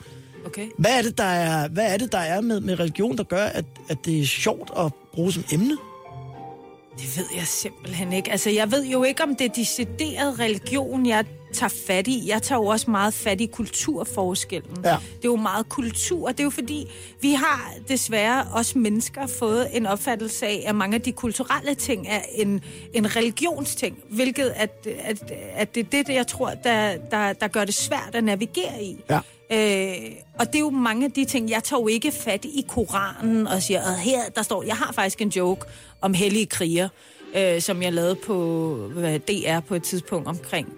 [0.46, 0.66] Okay.
[0.78, 3.44] Hvad er det, der er, hvad er, det, der er med, med religion, der gør,
[3.44, 5.76] at, at det er sjovt at bruge som emne?
[6.98, 8.30] Det ved jeg simpelthen ikke.
[8.30, 11.24] Altså, jeg ved jo ikke, om det er decideret religion, jeg
[11.56, 12.22] tager fat i.
[12.26, 14.76] Jeg tager jo også meget fat i kulturforskellen.
[14.84, 14.90] Ja.
[14.90, 16.28] Det er jo meget kultur.
[16.28, 16.90] Det er jo fordi,
[17.20, 22.06] vi har desværre også mennesker fået en opfattelse af, at mange af de kulturelle ting
[22.08, 22.64] er en,
[22.94, 23.98] en religionsting.
[24.10, 28.10] Hvilket at, at, at det er det, jeg tror, der, der, der gør det svært
[28.12, 28.96] at navigere i.
[29.10, 29.20] Ja.
[29.52, 32.64] Øh, og det er jo mange af de ting, jeg tager jo ikke fat i
[32.68, 35.66] Koranen og siger, at her, der står, jeg har faktisk en joke
[36.00, 36.88] om hellige kriger,
[37.36, 38.76] øh, som jeg lavede på
[39.28, 40.68] DR på et tidspunkt omkring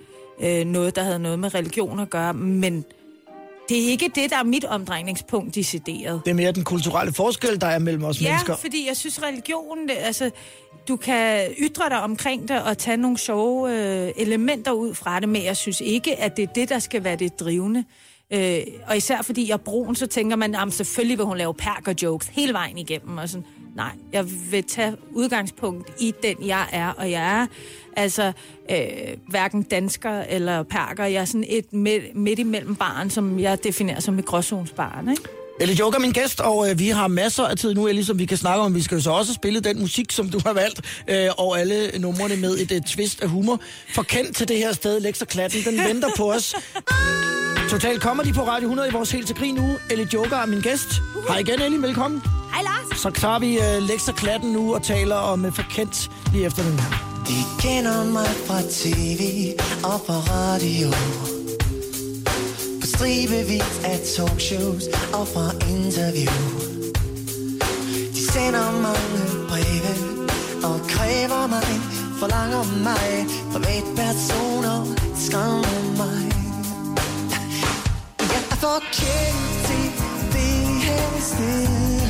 [0.43, 2.85] øh, noget, der havde noget med religion at gøre, men
[3.69, 6.21] det er ikke det, der er mit omdrejningspunkt decideret.
[6.25, 8.57] Det er mere den kulturelle forskel, der er mellem os Ja, mennesker.
[8.57, 10.31] fordi jeg synes, religion, det- altså,
[10.89, 13.73] du kan ytre dig omkring det og tage nogle sjove
[14.07, 17.05] øh, elementer ud fra det, men jeg synes ikke, at det er det, der skal
[17.05, 17.85] være det drivende.
[18.33, 21.55] Øh, og især fordi jeg er brun, så tænker man, at selvfølgelig vil hun lave
[21.55, 23.19] perker jokes hele vejen igennem.
[23.19, 23.47] Og sådan.
[23.79, 27.47] Nej, jeg vil tage udgangspunkt i den, jeg er, og jeg er
[27.97, 28.33] altså
[28.71, 28.79] øh,
[29.29, 31.05] hverken dansker eller perker.
[31.05, 35.23] Jeg er sådan et midt, midt imellem barn, som jeg definerer som et gråzonsbarn, ikke?
[35.61, 38.19] Eller Joker er min gæst, og øh, vi har masser af tid nu, Ellie, som
[38.19, 38.75] vi kan snakke om.
[38.75, 41.99] Vi skal jo så også spille den musik, som du har valgt, øh, og alle
[41.99, 43.61] numrene med et, øh, twist af humor.
[43.95, 46.55] Forkendt til det her sted, Lex og Klatten, den venter på os.
[47.71, 49.77] Total Comedy på Radio 100 i vores helt til grin uge.
[49.91, 50.89] Ellie Joker er min gæst.
[51.29, 51.83] Hej igen, Ellie.
[51.83, 52.38] Velkommen.
[52.99, 56.79] Så tager vi øh, Lex Klatten nu og taler om øh, Forkendt lige efter den
[56.81, 56.91] her.
[57.29, 59.23] De kender mig fra tv
[59.85, 60.91] og fra radio
[62.81, 64.85] På stribevis af talkshows
[65.19, 66.39] og fra interview
[68.15, 69.93] De Sender mange breve
[70.69, 71.69] og kræver mig,
[72.21, 74.79] forlanger mig, fra med personer
[75.17, 76.23] skræmmer mig.
[78.33, 79.87] Jeg er forkendt til
[80.33, 82.08] det her sted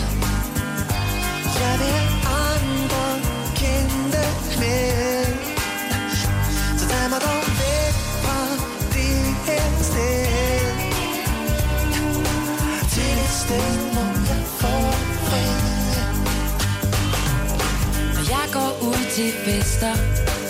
[19.18, 19.92] til fester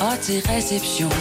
[0.01, 1.21] og til reception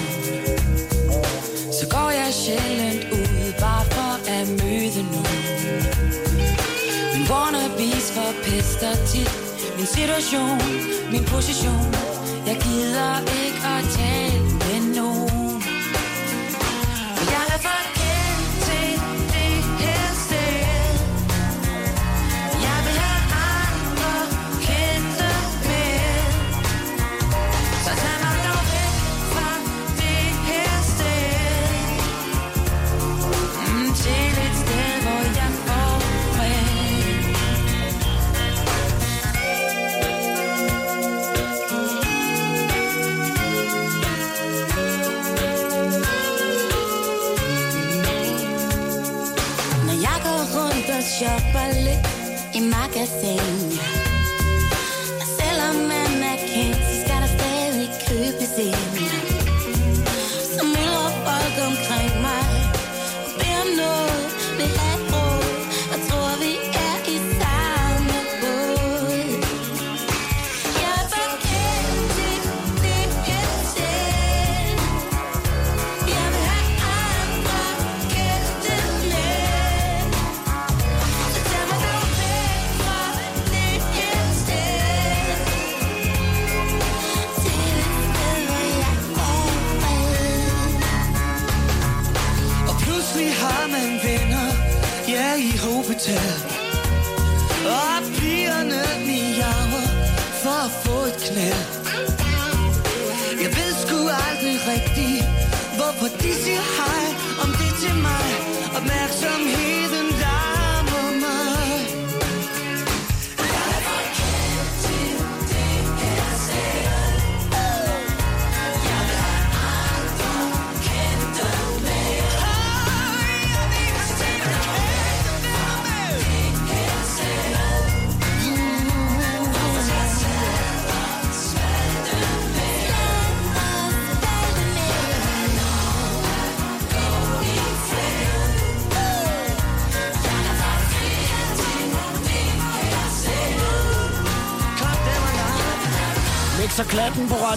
[1.72, 5.44] Så går jeg sjældent ud bare for at møde nogen.
[7.14, 9.47] Men wannabes forpester tit
[9.78, 10.58] min situation,
[11.12, 11.94] min position.
[12.48, 14.47] Jeg gider ikke at tale
[52.98, 53.37] i magasin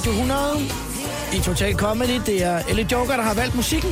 [0.01, 0.41] Radio 100
[1.33, 2.21] i Total Comedy.
[2.27, 3.91] Det er Ellie Joker, der har valgt musikken.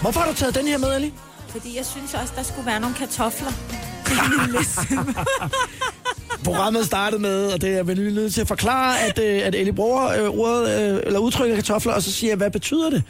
[0.00, 1.12] Hvorfor har du taget den her med, Ellie?
[1.48, 3.52] Fordi jeg synes også, der skulle være nogle kartofler.
[6.44, 9.72] Programmet startede med, og det er lige nødt til at forklare, at, øh, at Ellie
[9.72, 13.02] bruger øh, ordet, øh, eller udtrykket kartofler, og så siger jeg, hvad betyder det?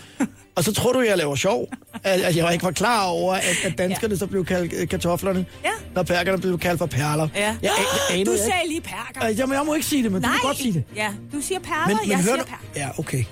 [0.57, 1.69] Og så tror du, jeg laver sjov.
[2.05, 4.19] At, at jeg ikke var klar over, at, at danskerne ja.
[4.19, 5.71] så blev kaldt kartoflerne, Ja.
[5.95, 7.29] når perkerne blev kaldt for perler.
[7.35, 7.41] Ja.
[7.41, 7.73] Jeg, jeg,
[8.19, 8.81] jeg, Du jeg, sagde lige
[9.15, 9.29] perker.
[9.29, 10.31] jeg, jamen, jeg må ikke sige det, men Nej.
[10.33, 10.85] du kan godt sige det.
[10.97, 12.43] Ja, du siger perler, Men, men jeg siger du...
[12.45, 12.65] perker.
[12.77, 13.25] Ja, okay.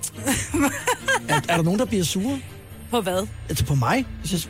[1.28, 2.40] er, er der nogen, der bliver sure?
[2.90, 3.26] På hvad?
[3.48, 4.06] Altså på mig,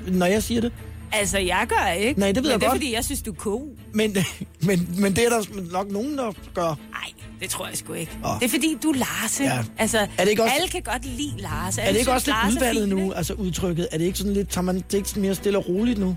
[0.06, 0.72] når jeg siger det?
[1.12, 2.20] Altså, jeg gør ikke.
[2.20, 2.78] Nej, det ved men jeg det er, godt.
[2.78, 3.68] fordi jeg synes, du er cool.
[3.92, 4.16] Men,
[4.66, 6.64] men, men det er der nok nogen, der gør.
[6.90, 8.12] Nej, det tror jeg sgu ikke.
[8.24, 8.38] Åh.
[8.40, 9.42] Det er fordi, du er Larse.
[9.44, 9.64] Ja.
[9.78, 11.80] Altså, Er det ikke også- alle kan godt lide Larse.
[11.82, 13.88] Er det ikke også lidt Lars udvalget nu, altså udtrykket?
[13.92, 16.16] Er det ikke sådan lidt, tager man det ikke mere stille og roligt nu?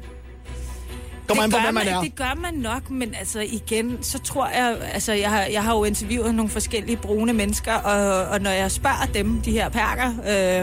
[1.33, 2.01] An det på, gør man er.
[2.01, 5.75] Det gør man nok, men altså igen, så tror jeg, altså jeg har, jeg har
[5.75, 10.07] jo interviewet nogle forskellige brune mennesker, og, og når jeg spørger dem, de her perker,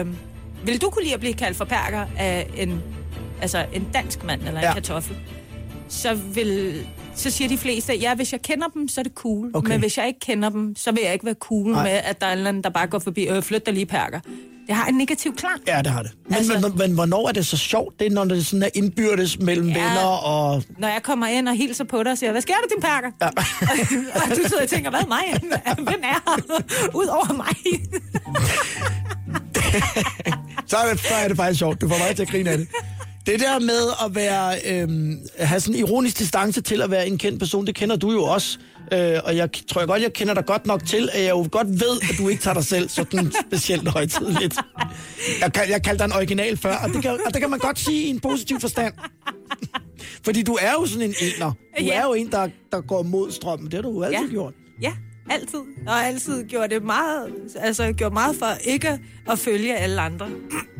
[0.01, 0.07] øh,
[0.67, 2.81] vil du kunne lide at blive kaldt for perker af en,
[3.41, 4.73] altså en dansk mand eller en Ja.
[4.73, 5.17] kartoffel?
[5.89, 6.85] Så vil
[7.15, 9.51] så siger de fleste, ja, hvis jeg kender dem, så er det cool.
[9.53, 9.69] Okay.
[9.71, 11.83] Men hvis jeg ikke kender dem, så vil jeg ikke være cool Nej.
[11.83, 13.85] med, at der er en eller anden, der bare går forbi, øh, flyt dig lige
[13.85, 14.19] perker.
[14.67, 15.61] Det har en negativ klang.
[15.67, 16.11] Ja, det har det.
[16.25, 17.99] Men, Altså- men, men hvornår er det så sjovt?
[17.99, 19.73] Det er, når det sådan er indbyrdes mellem Ja.
[19.73, 20.63] venner og...
[20.77, 23.11] Når jeg kommer ind og hilser på dig og siger, hvad sker der, din perker?
[23.21, 23.27] Ja.
[24.31, 25.23] og du sidder og tænker, hvad mig?
[25.77, 26.91] Hvem er her?
[26.99, 27.55] Udover mig.
[30.67, 31.81] så, er det, så er det faktisk sjovt.
[31.81, 32.67] Du får mig til at grine af det.
[33.25, 37.17] Det der med at være, øhm, have sådan en ironisk distance til at være en
[37.17, 38.57] kendt person, det kender du jo også.
[38.91, 41.47] Øh, og jeg tror jeg godt, jeg kender dig godt nok til, at jeg jo
[41.51, 44.55] godt ved, at du ikke tager dig selv sådan specielt højtidligt.
[45.41, 47.79] Jeg, jeg kaldte dig en original før, og det, kan, og det kan man godt
[47.79, 48.93] sige i en positiv forstand.
[50.25, 51.49] Fordi du er jo sådan en ener.
[51.79, 51.93] Du Ja.
[51.99, 53.65] er jo en, der, der går mod strømmen.
[53.65, 54.23] Det har du jo altid Ja.
[54.25, 54.29] ja.
[54.31, 54.53] gjort.
[54.81, 54.93] Ja,
[55.29, 55.59] altid.
[55.87, 60.27] Og altid gjort det meget, altså gjort meget for ikke at følge alle andre.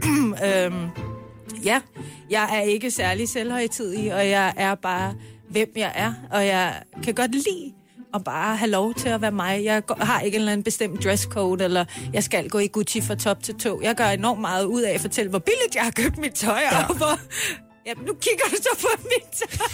[0.45, 0.87] øhm,
[1.63, 1.81] ja,
[2.29, 5.13] jeg er ikke særlig selvhøjtidig, og jeg er bare,
[5.49, 6.13] hvem jeg er.
[6.31, 6.73] Og jeg
[7.03, 7.73] kan godt lide
[8.14, 9.64] at bare have lov til at være mig.
[9.64, 13.16] Jeg har ikke en eller anden bestemt dresscode, eller jeg skal gå i Gucci fra
[13.16, 13.82] top til tå.
[13.84, 16.59] Jeg gør enormt meget ud af at fortælle, hvor billigt jeg har købt mit tøj,
[16.72, 16.86] ja.
[16.89, 17.20] og hvor...
[17.86, 19.68] Jamen, nu kigger du så på mit tøj.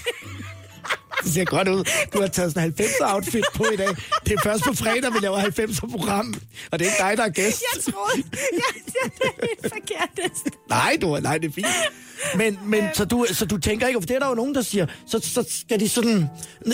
[1.23, 1.83] Det ser godt ud.
[2.13, 3.87] Du har taget sådan en 90'er outfit på i dag.
[4.25, 6.33] Det er først på fredag, vi laver 90'er program.
[6.71, 7.63] Og det er ikke dig, der er gæst.
[7.75, 10.43] Jeg troede, jeg, det er helt forkert.
[10.69, 11.67] Nej, du, nej, det er fint.
[12.35, 14.61] Men, men så, du, så du tænker ikke, for det er der jo nogen, der
[14.61, 16.25] siger, så, så skal de sådan,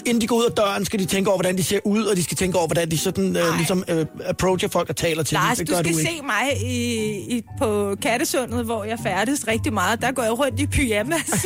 [0.06, 2.16] inden de går ud af døren, skal de tænke over, hvordan de ser ud, og
[2.16, 5.34] de skal tænke over, hvordan de sådan, øh, ligesom øh, approacher folk og taler til
[5.36, 5.66] Lars, dem.
[5.68, 6.12] du Det gør skal du ikke.
[6.12, 10.02] se mig i, i, på Kattesundet, hvor jeg færdes rigtig meget.
[10.02, 11.46] Der går jeg rundt i pyjamas.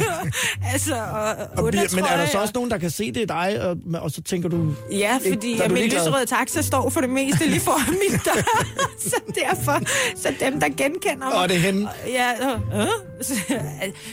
[0.72, 3.26] altså, og, Og bliver, men er der så også nogen, der kan se, det er
[3.26, 4.72] dig, og, og så tænker du...
[4.92, 8.18] Ja, ikke- fordi at du min lyserøde taxa står for det meste lige foran min
[8.24, 8.42] dør.
[9.10, 9.80] så derfor,
[10.16, 11.34] så dem, der genkender mig...
[11.42, 11.88] Og det er hende.
[12.06, 12.86] Ja, øh, øh,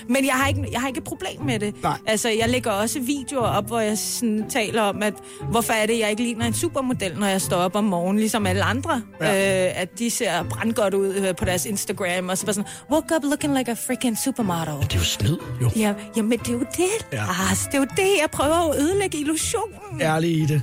[0.09, 1.83] men jeg har, ikke, jeg har ikke et problem med det.
[1.83, 1.97] Nej.
[2.07, 5.13] Altså, jeg lægger også videoer op, hvor jeg sådan taler om, at
[5.49, 8.45] hvorfor er det, jeg ikke ligner en supermodel, når jeg står op om morgenen, ligesom
[8.47, 9.01] alle andre.
[9.21, 9.65] Ja.
[9.67, 13.15] Øh, at de ser brandgodt ud øh, på deres Instagram, og så bare sådan, woke
[13.15, 14.73] up looking like a freaking supermodel.
[14.81, 15.69] Det er jo snyd, jo.
[15.75, 17.07] Ja, jamen, det er jo det.
[17.11, 17.17] Ja.
[17.17, 17.25] Ja.
[17.25, 20.01] Lars, det er jo det, jeg prøver at ødelægge illusionen.
[20.01, 20.61] ærlig i det.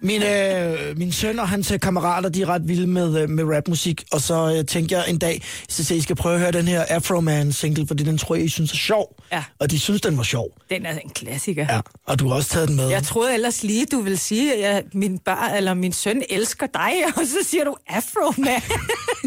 [0.00, 3.44] Min, øh, min søn og hans øh, kammerater, de er ret vilde med, øh, med
[3.56, 6.68] rapmusik, og så øh, tænkte jeg en dag, så I skal prøve at høre den
[6.68, 9.16] her Afro Man single, fordi den tror jeg, I synes er sjov.
[9.32, 9.44] Ja.
[9.60, 10.48] Og de synes, den var sjov.
[10.70, 11.66] Den er en klassiker.
[11.70, 11.80] Ja.
[12.06, 12.88] Og du har også taget den med.
[12.88, 16.92] Jeg troede ellers lige, du ville sige, at min børn eller min søn elsker dig,
[17.16, 18.62] og så siger du Afro Man.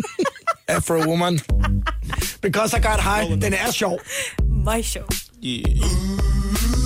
[0.67, 1.39] Afro Woman.
[2.41, 3.41] Because I got high.
[3.41, 3.99] Den er sjov.
[4.63, 5.05] Meget sjov.
[5.43, 6.76] La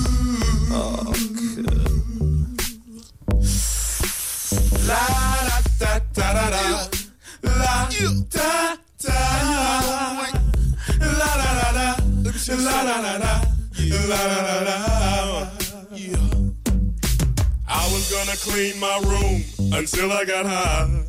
[17.67, 19.43] I was gonna clean my room
[19.73, 21.03] until I got high.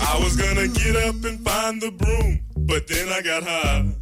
[0.00, 4.01] I was gonna get up and find the broom, but then I got high.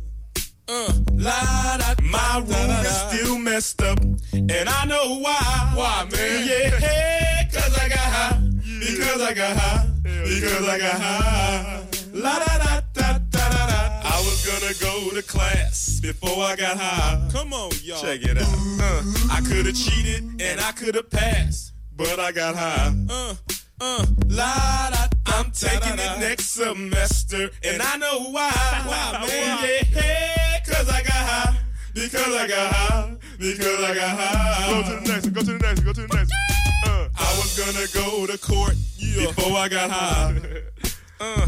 [0.72, 3.98] Uh, la, da, my room is still messed up,
[4.32, 5.72] and I know why.
[5.74, 6.46] Why, man?
[6.46, 8.38] Yeah, cause I got high.
[8.78, 9.88] Because I got high.
[10.04, 11.86] Because I got high.
[12.12, 14.00] La da da da da da da.
[14.04, 17.28] I was gonna go to class before I got high.
[17.32, 18.00] Come on, y'all.
[18.00, 18.46] Check it out.
[18.46, 22.94] Uh, I could have cheated and I could have passed, but I got high.
[23.08, 23.34] Uh,
[23.80, 25.06] uh, la da.
[25.26, 28.50] I'm taking it next semester, and I know why.
[28.86, 29.58] Why, man?
[29.64, 30.39] Yeah, cause I got high.
[31.94, 33.16] Because I got high.
[33.38, 34.70] Because I got high.
[34.70, 35.32] Go to the next one.
[35.34, 35.86] Go to the next one.
[35.86, 36.94] Go to the next one.
[36.94, 40.40] Uh, I was gonna go to court before I got high.
[41.22, 41.46] Uh,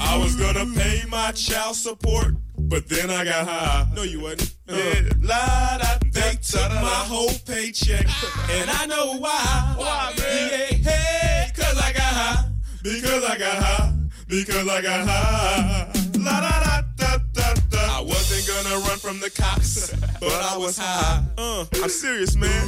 [0.00, 3.86] I was gonna pay my child support, but then I got high.
[3.94, 4.54] No, you wasn't.
[4.66, 5.98] Yeah, la da.
[6.10, 8.06] They took my whole paycheck,
[8.48, 9.74] and I know why.
[9.76, 10.48] Why, man?
[10.50, 12.48] Yeah, hey, cause I got high.
[12.82, 13.92] Because I got high.
[14.28, 15.92] Because I got high.
[16.18, 16.75] La da da.
[16.75, 16.75] I
[18.06, 19.90] wasn't gonna run from the cops,
[20.20, 21.24] but I was high.
[21.36, 22.66] Uh, I'm serious, man.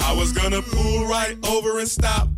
[0.00, 2.28] I was gonna pull right over and stop,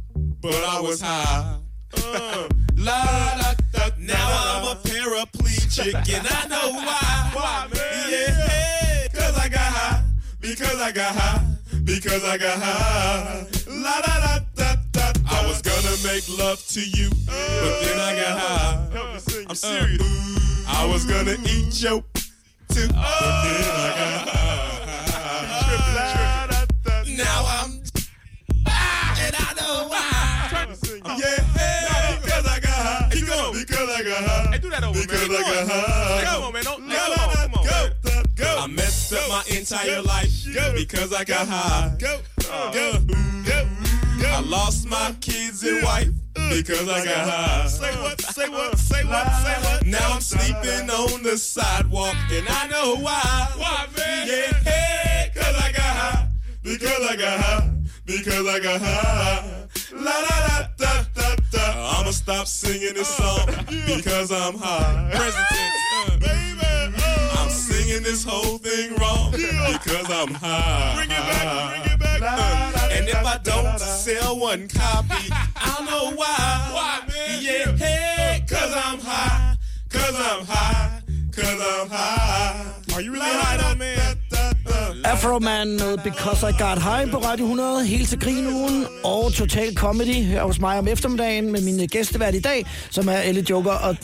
[0.41, 1.57] but I was high.
[1.97, 3.05] Uh, la
[3.41, 3.89] da da.
[3.99, 7.31] Now I'm a paraplegic, and I know why.
[7.35, 8.11] Why, man?
[8.11, 10.05] Yeah, cause I got high.
[10.41, 11.45] Because I got high.
[11.85, 13.47] Because I got high.
[13.69, 15.13] La da da da da.
[15.31, 19.45] I was gonna make love to you, but then I got high.
[19.49, 20.31] I'm serious.
[20.69, 22.03] I was gonna eat your
[22.81, 24.65] too, but then I got high.
[27.17, 27.71] Now I'm
[29.19, 30.67] and I know why.
[31.19, 33.09] Yeah, because I got high.
[33.13, 33.53] Keep going.
[33.53, 34.51] Because I got high.
[34.53, 36.25] Hey, do that over, because I got high.
[36.25, 36.65] Come on, man.
[36.65, 37.91] Don't, no, no, no, come on, go,
[38.37, 38.59] go.
[38.61, 40.31] I messed up my entire life
[40.75, 41.95] because I got high.
[41.99, 42.99] Go, go, go,
[43.45, 43.69] go.
[44.23, 46.09] I lost my kids and wife
[46.51, 47.67] because I got high.
[47.67, 48.21] Say what?
[48.21, 48.79] Say what?
[48.79, 49.27] Say what?
[49.43, 49.87] Say what?
[49.87, 53.49] Now I'm sleeping on the sidewalk and I know why.
[53.57, 54.27] Why, man?
[54.29, 56.29] Yeah, hey, cause I got high.
[56.63, 57.71] Because I got high.
[58.05, 59.67] Because I got high.
[59.93, 61.99] La da da da da da.
[62.01, 65.11] I'ma stop singing this uh, song because I'm high.
[65.13, 66.97] Present tense, uh, baby.
[66.99, 67.37] oh.
[67.39, 70.95] I'm singing this whole thing wrong because I'm high.
[70.97, 72.23] Bring it back, bring it back.
[72.23, 72.80] Uh.
[73.01, 76.37] And if I don't sell one copy, I don't know why.
[76.77, 77.43] Why, man?
[77.43, 79.57] Yeah, hey, cause I'm high.
[79.89, 81.01] Cause I'm high.
[81.35, 82.95] Cause I'm high.
[82.95, 84.17] Are you really high though, man?
[85.05, 90.23] Afro-Man med Because I Got High på Radio 100, helt til grinugen og Total Comedy
[90.25, 93.71] her hos mig om eftermiddagen med min gæstevært i dag, som er Elle Joker.
[93.71, 93.97] Og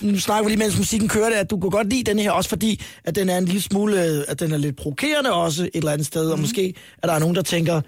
[0.00, 2.30] nu snakker vi lige, mens musikken kører det, at du kunne godt lide den her,
[2.30, 5.70] også fordi, at den er en lille smule, at den er lidt provokerende også et
[5.74, 6.32] eller andet sted, mm.
[6.32, 7.80] og måske er der nogen, der tænker,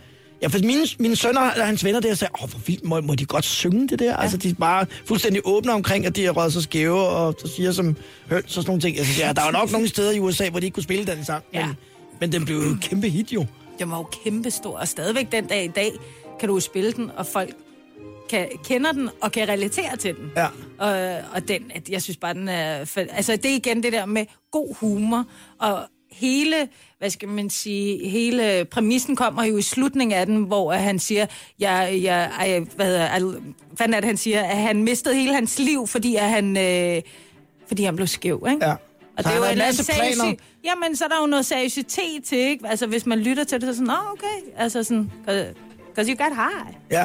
[0.43, 3.15] Ja, for mine, mine sønner og hans venner der sagde, åh, hvor vildt, må, må
[3.15, 4.05] de godt synge det der?
[4.11, 4.23] Ja.
[4.23, 7.49] Altså, de er bare fuldstændig åbne omkring, at de er røget så skæve, og så
[7.57, 7.97] siger som
[8.31, 8.99] høns og sådan nogle ting.
[8.99, 11.07] Altså, ja, der er jo nok nogle steder i USA, hvor de ikke kunne spille
[11.07, 11.67] den sang, Ja.
[11.67, 11.77] men,
[12.21, 13.47] men den blev jo et kæmpe hit jo.
[13.79, 15.93] Den var jo kæmpestor, og stadigvæk den dag i dag
[16.41, 17.55] kan du jo spille den, og folk
[18.31, 20.31] kan, kender den og kan relatere til den.
[20.37, 20.47] Ja.
[20.79, 22.77] Og, og den, at jeg synes bare, den er...
[22.97, 25.25] Altså, det er igen det der med god humor,
[25.59, 25.83] og
[26.13, 26.69] hele,
[27.03, 31.27] hvad skal man sige, hele præmissen kommer jo i slutningen af den, hvor han siger,
[31.59, 35.15] jeg, jeg, ej, hvad hedder, al, hvad fanden er det, han siger, at han mistede
[35.15, 37.03] hele hans liv, fordi at han, øh,
[37.69, 38.67] fordi han blev skæv, ikke?
[38.67, 38.73] Ja.
[38.73, 38.79] Og
[39.25, 40.35] Så det er jo en masse planer.
[40.65, 42.69] Jamen, så er der jo noget seriøsitet til, ikke?
[42.69, 44.63] Altså, hvis man lytter til det, så er sådan, Nå, okay.
[44.63, 45.11] Altså sådan,
[45.89, 46.77] because you got high.
[46.91, 47.05] Ja.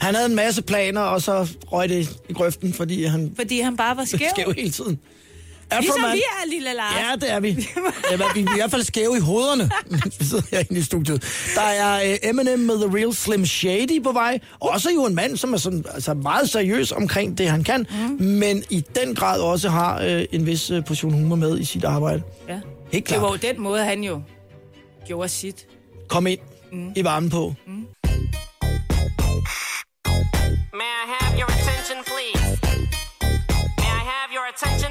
[0.00, 3.76] Han havde en masse planer, og så røg det i grøften, fordi han Fordi han
[3.76, 4.28] bare var skæv.
[4.36, 5.00] skæv hele tiden.
[5.80, 6.94] Ligesom Afroman- vi er, lille Lars.
[7.00, 7.48] Ja, det er vi.
[8.10, 9.70] Ja, vi er i hvert fald skæve i hovederne,
[10.18, 11.24] vi sidder herinde i studiet.
[11.54, 14.38] Der er uh, Eminem med The Real Slim Shady på vej.
[14.60, 17.86] Også jo en mand, som er sådan, altså meget seriøs omkring det, han kan.
[17.90, 18.24] Mm.
[18.26, 21.84] Men i den grad også har uh, en vis uh, portion humor med i sit
[21.84, 22.22] arbejde.
[22.48, 22.60] Ja.
[22.92, 23.42] Helt Det var klart.
[23.44, 24.22] jo den måde, han jo
[25.06, 25.66] gjorde sit.
[26.08, 26.40] Kom ind
[26.72, 26.92] mm.
[26.96, 27.54] i varmen på.
[30.80, 32.58] May I have your attention, please?
[33.78, 34.90] May I have your attention,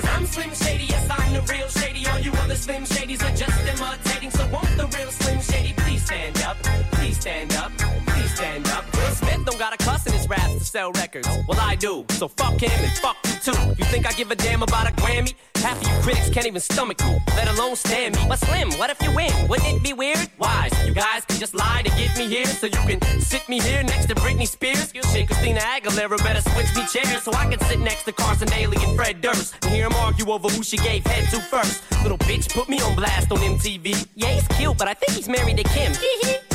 [0.00, 2.06] Cause I'm Slim Shady, yes, I'm the real Shady.
[2.06, 4.30] All you other Slim Shadys are just imitating.
[4.30, 6.56] So won't the real Slim Shady please stand up?
[6.92, 7.70] Please stand up,
[8.06, 8.84] please stand up.
[8.94, 11.28] Will Smith don't got a cuss in his raps to sell records.
[11.46, 12.06] Well, I do.
[12.12, 13.60] So fuck him and fuck you too.
[13.76, 15.34] You think I give a damn about a Grammy?
[15.62, 18.22] Half of you critics can't even stomach me, let alone stand me.
[18.28, 19.30] But Slim, what if you win?
[19.48, 20.30] Wouldn't it be weird?
[20.38, 23.60] Wise, you guys can just lie to get me here, so you can sit me
[23.60, 24.92] here next to Britney Spears.
[24.92, 28.78] Shit, Christina Aguilera better switch me chairs so I can sit next to Carson Daly
[28.82, 31.82] and Fred Durst and hear them argue over who she gave head to first.
[32.02, 34.08] Little bitch put me on blast on MTV.
[34.14, 35.92] Yeah, he's cute, but I think he's married to Kim.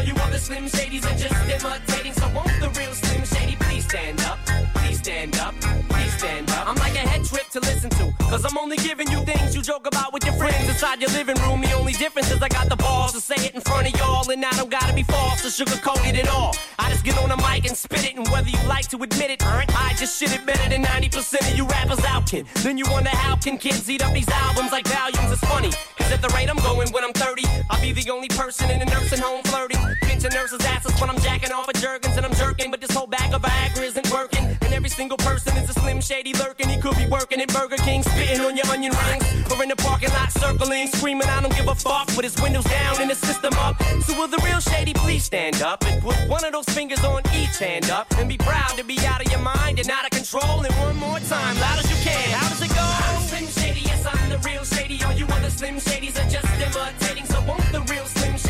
[0.00, 3.84] All you other Slim Shadys are just imitating, so won't the real Slim Shady please
[3.84, 4.38] stand up?
[4.76, 5.54] Please stand up,
[5.90, 6.66] please stand up.
[6.66, 9.60] I'm like a head trip to listen to, cause I'm only giving you things you
[9.60, 11.60] joke about with your friends inside your living room.
[11.60, 14.30] The only difference is I got the balls to say it in front of y'all,
[14.30, 16.56] and I don't gotta be false or sugarcoat it at all.
[16.78, 19.30] I just get on the mic and spit it, and whether you like to admit
[19.30, 22.46] it, I just shit it better than 90% of you rappers out, kid.
[22.64, 25.30] Then you wonder how can kids eat up these albums like volumes?
[25.30, 28.28] It's funny, cause at the rate I'm going when I'm 30, I'll be the only
[28.28, 29.89] person in a nursing home flirting.
[30.02, 33.06] Pinching nurses' asses when I'm jacking off of Jergens and I'm jerking, but this whole
[33.06, 34.44] bag of Viagra isn't working.
[34.62, 36.68] And every single person is a slim shady lurking.
[36.68, 39.76] He could be working at Burger King, spitting on your onion rings, or in the
[39.76, 43.18] parking lot circling, screaming, I don't give a fuck, with his windows down and his
[43.18, 43.82] system up.
[44.04, 47.22] So will the real shady please stand up and put one of those fingers on
[47.34, 50.10] each hand up and be proud to be out of your mind and out of
[50.10, 50.62] control.
[50.62, 52.30] And one more time, loud as you can.
[52.30, 52.82] How does it go?
[52.82, 55.02] I'm Slim Shady, yes, I'm the real shady.
[55.04, 57.24] All you other Slim Shadys are just imitating.
[57.26, 58.49] So won't the real Slim Shady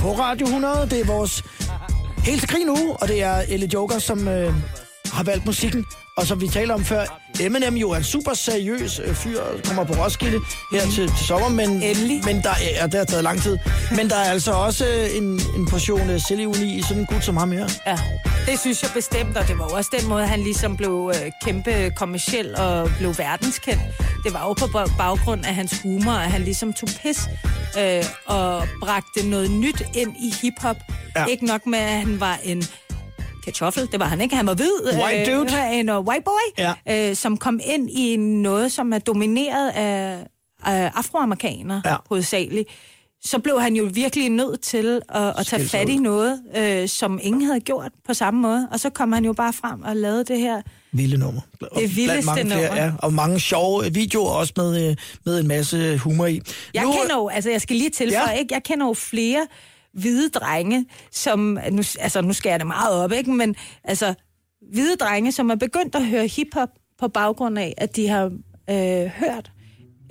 [0.00, 0.88] på Radio 100.
[0.90, 1.44] Det er vores
[2.24, 4.54] helt grin nu, og det er Elle Joker, som øh,
[5.12, 5.84] har valgt musikken.
[6.16, 7.04] Og som vi taler om før,
[7.40, 10.38] Eminem jo er en super seriøs øh, fyr, kommer på Roskilde
[10.72, 11.82] her til, til sommer, men,
[12.24, 13.58] men der, ja, det har taget lang tid.
[13.96, 17.24] Men der er altså også øh, en, en portion øh, selvironi i sådan en gut
[17.24, 17.68] som ham her.
[17.86, 17.98] Ja,
[18.50, 21.90] det synes jeg bestemt, og det var også den måde, han ligesom blev øh, kæmpe
[21.96, 23.82] kommersiel og blev verdenskendt.
[24.24, 27.28] Det var jo på ba- baggrund af hans humor, at han ligesom tog pis
[27.78, 30.76] øh, og bragte noget nyt ind i hiphop.
[31.16, 31.24] Ja.
[31.24, 32.62] Ikke nok med, at han var en
[33.44, 35.02] kartoffel, det var han ikke, han var hvid.
[35.02, 35.52] White dude.
[35.56, 37.08] Øh, en uh, white boy, Ja.
[37.10, 40.18] øh, som kom ind i noget, som er domineret af,
[40.64, 41.96] af afroamerikanere ja.
[42.08, 42.68] hovedsageligt.
[43.24, 47.18] Så blev han jo virkelig nødt til at, at tage fat i noget, øh, som
[47.22, 48.68] ingen havde gjort på samme måde.
[48.72, 50.62] Og så kom han jo bare frem og lavede det her.
[50.92, 51.40] Vilde nummer.
[51.58, 52.82] Blandt vildeste mange flere, nummer.
[52.84, 54.96] Ja, og mange sjove videoer også med, øh,
[55.26, 56.40] med en masse humor i.
[56.74, 58.30] Jeg Nu- kender jo, altså jeg skal lige tilføje, Ja.
[58.32, 58.38] ja.
[58.38, 58.54] ikke?
[58.54, 59.46] Jeg kender jo flere
[59.94, 63.30] hvide drenge, som, nu, altså nu skal jeg det meget op, ikke?
[63.32, 63.54] Men
[63.84, 64.14] altså,
[64.72, 68.24] hvide drenge, som er begyndt at høre hiphop på baggrund af, at de har
[68.70, 69.50] øh, hørt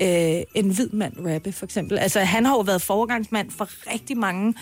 [0.01, 1.97] øh, en hvid mand rappe, for eksempel.
[1.97, 4.53] Altså, han har jo været foregangsmand for rigtig mange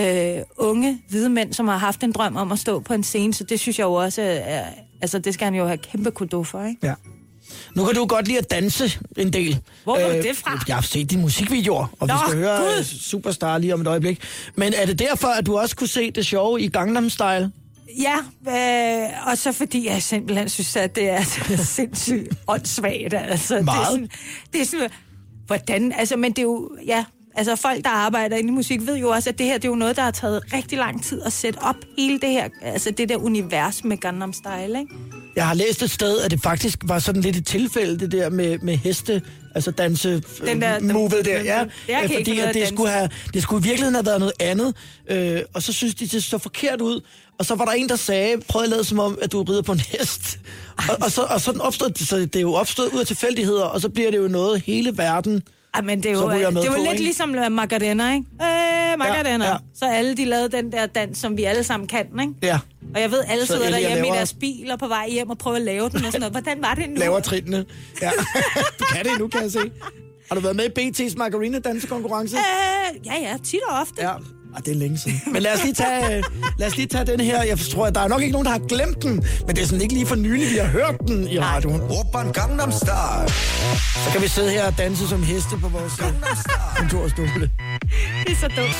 [0.00, 3.34] øh, unge hvide mænd, som har haft en drøm om at stå på en scene,
[3.34, 4.64] så det synes jeg jo også er,
[5.00, 6.86] altså, det skal han jo have kæmpe kudo for, ikke?
[6.86, 6.94] Ja.
[7.74, 9.58] Nu kan du godt lide at danse en del.
[9.84, 10.60] Hvor har du det fra?
[10.68, 13.86] Jeg har set dine musikvideoer, og Nå, vi skal høre øh, Superstar lige om et
[13.86, 14.22] øjeblik.
[14.54, 17.50] Men er det derfor, at du også kunne se det sjove i Gangnam Style?
[17.98, 18.16] Ja,
[19.04, 21.22] øh, og så fordi jeg simpelthen synes, at det er
[21.56, 23.14] så sindssygt åndssvagt.
[23.14, 23.86] Altså, Det er Meget.
[23.86, 24.08] sådan,
[24.52, 24.88] det er sådan,
[25.46, 27.04] hvordan, altså, men det er jo, ja,
[27.34, 29.68] altså folk, der arbejder inde i musik, ved jo også, at det her, det er
[29.68, 32.90] jo noget, der har taget rigtig lang tid at sætte op hele det her, altså
[32.90, 34.94] det der univers med Gangnam Style, ikke?
[35.36, 38.30] Jeg har læst et sted, at det faktisk var sådan lidt et tilfælde, det der
[38.30, 39.22] med, med heste,
[39.54, 41.22] altså danse Den der- movet der.
[41.36, 44.18] den- Ja, Øh, ikke fordi at det, skulle have, det skulle i virkeligheden have været
[44.20, 44.74] noget andet,
[45.10, 47.00] øh, og så synes de, det så forkert ud.
[47.38, 49.62] Og så var der en, der sagde, prøv at lade som om, at du rider
[49.62, 50.38] på en hest.
[50.88, 53.64] Og, og, så, og sådan opstod det, så det er jo opstået ud af tilfældigheder,
[53.64, 55.42] og så bliver det jo noget, hele verden
[55.74, 57.02] Ej, men det er jo, med det er jo på, lidt ikke?
[57.02, 58.26] ligesom øh, Macarena, ikke?
[58.42, 59.44] Øh, Macarena.
[59.44, 59.56] Ja, Ja.
[59.74, 62.32] Så alle de lavede den der dans, som vi alle sammen kan, ikke?
[62.42, 62.58] Ja.
[62.94, 65.38] Og jeg ved, alle Så sidder derhjemme i laver- deres biler på vej hjem og
[65.38, 66.32] prøver at lave den og sådan noget.
[66.32, 66.96] Hvordan var det nu?
[66.96, 67.64] laver trinene.
[68.02, 68.10] Ja.
[68.78, 69.70] du kan det endnu, kan jeg se.
[70.28, 72.36] Har du været med i BT's Margarina dansekonkurrence?
[72.36, 74.02] Øh, ja, ja, tit og ofte.
[74.02, 74.12] Ja.
[74.55, 75.21] Ah, det er længe siden.
[75.33, 76.23] Men lad os lige tage, øh,
[76.57, 77.43] lad os lige tage den her.
[77.43, 79.23] Jeg tror, at der er nok ikke nogen, der har glemt den.
[79.47, 81.81] Men det er sådan ikke lige for nylig, vi har hørt den i radioen.
[81.81, 83.29] Oppan Gangnam Style.
[84.03, 86.13] Så kan vi sidde her og danse som heste på vores øh,
[86.77, 87.49] kontorstole.
[88.25, 88.75] Det er så dumt.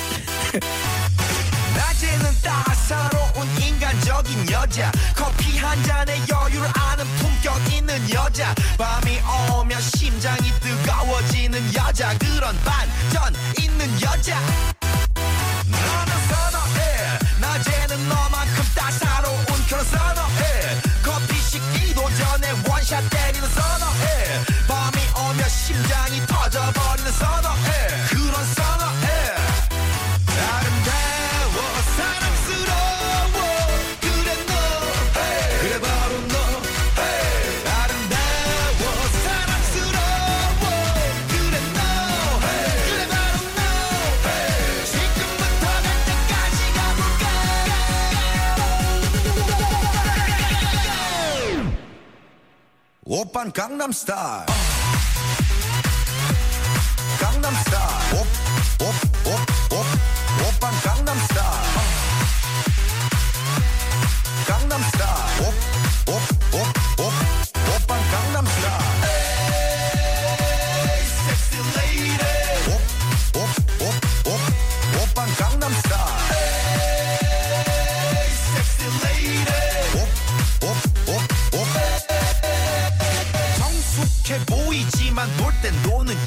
[1.76, 9.18] 낮에는 따사로운 인간적인 여자 커피 한 잔에 여유를 아는 품격 있는 여자 밤이
[9.54, 14.36] 오면 심장이 뜨거워지는 여자 그런 반전 있는 여자
[15.71, 17.19] 너는 선어해.
[17.39, 20.81] 낮에는 너만큼 따사로운 그런 선어해.
[21.03, 24.45] 커피 식기도 전에 원샷 때리는 선어해.
[24.67, 24.97] 밤이
[25.29, 27.64] 오면 심장이 터져버리는 선어해
[53.07, 54.45] Oppan Gangnam Style.
[57.19, 58.19] Gangnam Style.
[58.19, 58.27] Op,
[58.81, 59.14] op,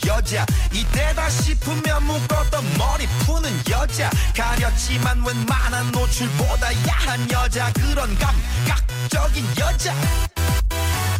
[0.07, 0.45] 여자.
[0.73, 4.11] 이때다 싶으면 묶었던 머리 푸는 여자.
[4.37, 7.73] 가렸지만 웬만한 노출보다 야한 여자.
[7.73, 9.95] 그런 감각적인 여자.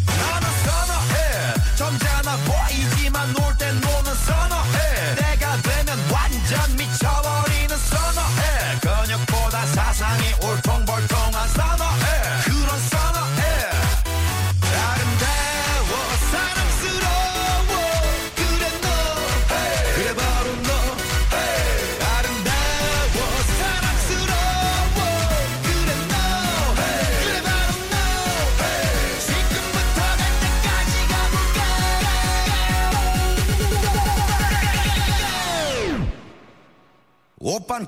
[0.07, 1.55] 나는 선어해.
[1.77, 3.58] 점잖아 보이지만 놀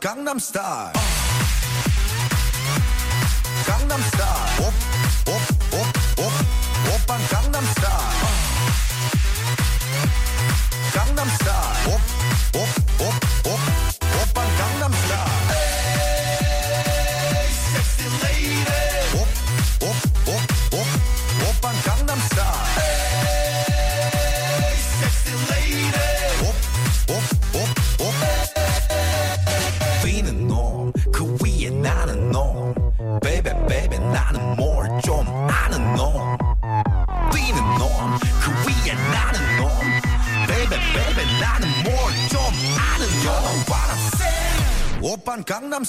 [0.01, 0.93] Gangnam Style.
[3.67, 4.67] Gangnam Style.
[4.67, 4.73] Op,
[5.35, 5.60] op.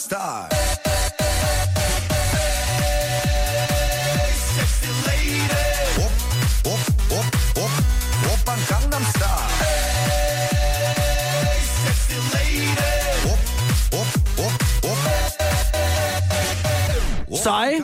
[0.02, 0.08] 옵
[17.43, 17.84] Seje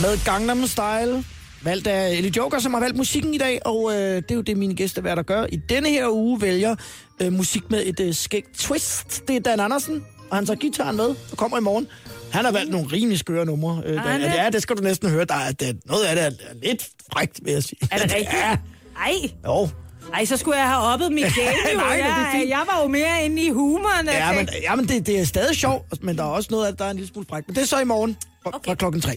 [0.00, 1.24] med Gangnam Style.
[1.62, 4.40] Valgt af Ellie Joker, som har valgt musikken i dag, og øh, det er jo
[4.40, 5.46] det, mine gæster hvad der gør.
[5.48, 6.76] I denne her uge vælger
[7.22, 9.28] øh, musik med et øh, skægt twist.
[9.28, 11.88] Det er Dan Andersen, og han tager gitaren med, og kommer i morgen.
[12.32, 13.82] Han har valgt nogle rimelig skøre numre.
[13.86, 14.22] Øh, det?
[14.22, 15.24] ja, det skal du næsten høre.
[15.24, 17.78] Der er, det, noget af det er, er lidt frækt, vil jeg sige.
[17.90, 18.32] Er det rigtigt?
[18.32, 18.56] Ja,
[18.96, 19.12] Ej.
[19.46, 19.68] jo.
[20.14, 21.78] Ej, så skulle jeg have oppet mit game, jo.
[21.78, 24.06] Nej, men er jeg, jeg var jo mere inde i humoren.
[24.06, 26.66] Ja, men, tænkte, ja, men det, det er stadig sjovt, men der er også noget
[26.66, 27.48] af det, der er en lille smule frækt.
[27.48, 28.70] Men det er så i morgen fra, okay.
[28.70, 29.16] fra klokken tre.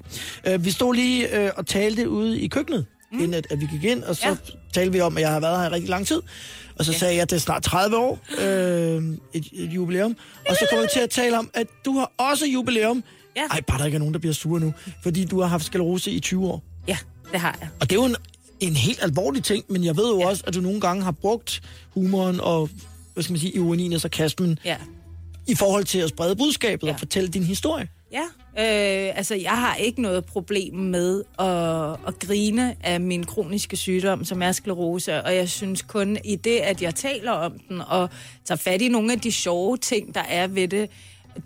[0.54, 3.20] Uh, vi stod lige uh, og talte ude i køkkenet, mm.
[3.20, 4.36] inden at, at vi gik ind, og så ja.
[4.74, 6.22] talte vi om, at jeg har været her i rigtig lang tid.
[6.76, 6.98] Og så ja.
[6.98, 10.16] sagde jeg, at det er snart 30 år, uh, et, et jubilæum.
[10.50, 13.04] Og så kommer vi til at tale om, at du har også jubilæum.
[13.36, 13.42] Ja.
[13.52, 14.74] Ej, bare der ikke er nogen, der bliver sure nu.
[15.04, 16.64] Fordi du har haft sklerose i 20 år.
[16.88, 16.98] Ja,
[17.32, 17.70] det har jeg.
[17.80, 18.16] Og det er jo en,
[18.60, 20.28] en helt alvorlig ting, men jeg ved jo ja.
[20.28, 21.62] også, at du nogle gange har brugt
[21.94, 22.70] humoren og,
[23.14, 24.78] hvad skal man sige, ironien og sarkasmen Ja.
[25.48, 26.94] i forhold til at sprede budskabet ja.
[26.94, 27.88] og fortælle din historie.
[28.12, 28.24] Ja,
[28.60, 34.26] øh, altså jeg har ikke noget problem med at, at grine af min kroniske sygdom,
[34.26, 38.10] som er sklerose, og jeg synes kun i det, at jeg taler om den og
[38.46, 40.90] tager fat i nogle af de sjove ting, der er ved det,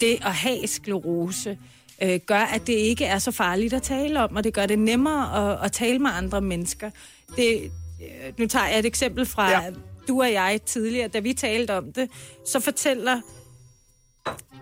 [0.01, 1.57] det at have sklerose,
[2.01, 4.79] øh, gør, at det ikke er så farligt at tale om, og det gør det
[4.79, 6.89] nemmere at, at tale med andre mennesker.
[7.35, 9.61] Det, øh, nu tager jeg et eksempel fra ja.
[10.07, 12.09] du og jeg tidligere, da vi talte om det,
[12.45, 13.21] så fortæller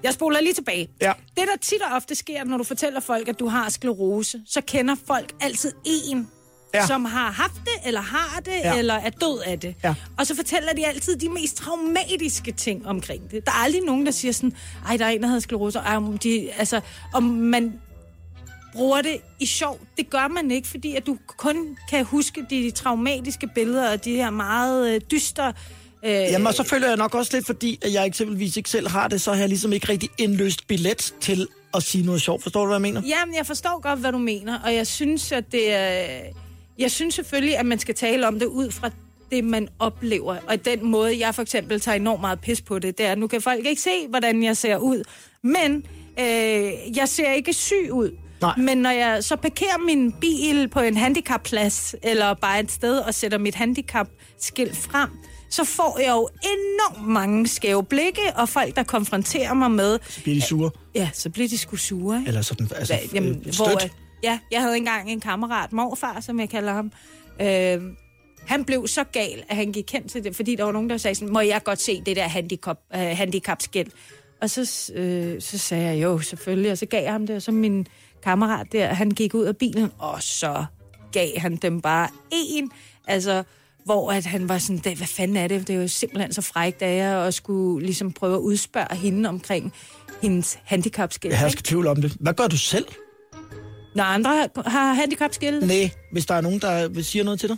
[0.05, 0.89] jeg spoler lige tilbage.
[1.01, 1.13] Ja.
[1.37, 4.61] Det, der tit og ofte sker, når du fortæller folk, at du har sklerose, så
[4.61, 6.27] kender folk altid en,
[6.73, 6.87] Ja.
[6.87, 8.77] som har haft det, eller har det, ja.
[8.77, 9.75] eller er død af det.
[9.83, 9.95] Ja.
[10.17, 13.45] Og så fortæller de altid de mest traumatiske ting omkring det.
[13.45, 14.53] Der er aldrig nogen, der siger sådan,
[14.87, 15.79] ej, der er en, der havde sklerose.
[15.79, 16.81] Ej, om de, altså,
[17.13, 17.73] om man
[18.73, 19.79] bruger det i sjov.
[19.97, 24.15] Det gør man ikke, fordi at du kun kan huske de traumatiske billeder og de
[24.15, 25.53] her meget øh, dystre...
[26.05, 28.87] Øh, Jamen, og så føler jeg nok også lidt, fordi at jeg eksempelvis ikke selv
[28.87, 32.43] har det, så har jeg ligesom ikke rigtig indløst billet til at sige noget sjovt.
[32.43, 33.01] Forstår du, hvad jeg mener?
[33.07, 36.07] Jamen, jeg forstår godt, hvad du mener, og jeg synes, at det er...
[36.77, 38.89] Jeg synes selvfølgelig, at man skal tale om det ud fra
[39.31, 40.35] det, man oplever.
[40.47, 43.17] Og den måde, jeg for eksempel tager enormt meget pis på det, det er, at
[43.17, 45.03] nu kan folk ikke se, hvordan jeg ser ud.
[45.41, 45.83] Men
[46.19, 48.11] øh, jeg ser ikke syg ud.
[48.41, 48.53] Nej.
[48.57, 53.13] Men når jeg så parkerer min bil på en handicapplads, eller bare et sted og
[53.13, 55.09] sætter mit handicapskilt frem,
[55.49, 59.99] så får jeg jo enormt mange skæve blikke, og folk, der konfronterer mig med...
[60.23, 60.71] Bliver de sure?
[60.95, 62.27] Ja, så bliver de sgu sure, ikke?
[62.27, 63.81] Eller sådan, altså, Hva- Jamen, øh, hvor,
[64.23, 66.91] ja, jeg havde engang en kammerat, morfar, som jeg kalder ham.
[67.41, 67.81] Øh,
[68.47, 70.97] han blev så gal, at han gik hen til det, fordi der var nogen, der
[70.97, 73.93] sagde sådan, må jeg godt se det der handicap, øh, handicapskilt?
[74.41, 77.41] Og så, øh, så sagde jeg jo, selvfølgelig, og så gav jeg ham det, og
[77.41, 77.87] så min
[78.23, 80.65] kammerat der, han gik ud af bilen, og så
[81.11, 82.71] gav han dem bare en,
[83.07, 83.43] altså,
[83.85, 85.67] hvor at han var sådan, "Det- hvad fanden er det?
[85.67, 89.29] Det er jo simpelthen så frækt af jer, og skulle ligesom prøve at udspørge hende
[89.29, 89.73] omkring
[90.21, 91.31] hendes handicapskilt.
[91.31, 91.63] Jeg har ikke?
[91.63, 92.11] tvivl om det.
[92.19, 92.85] Hvad gør du selv?
[93.95, 95.67] Når andre har- handicapskilte?
[95.67, 97.57] Nej, hvis der er nogen, der vil sige noget til dig.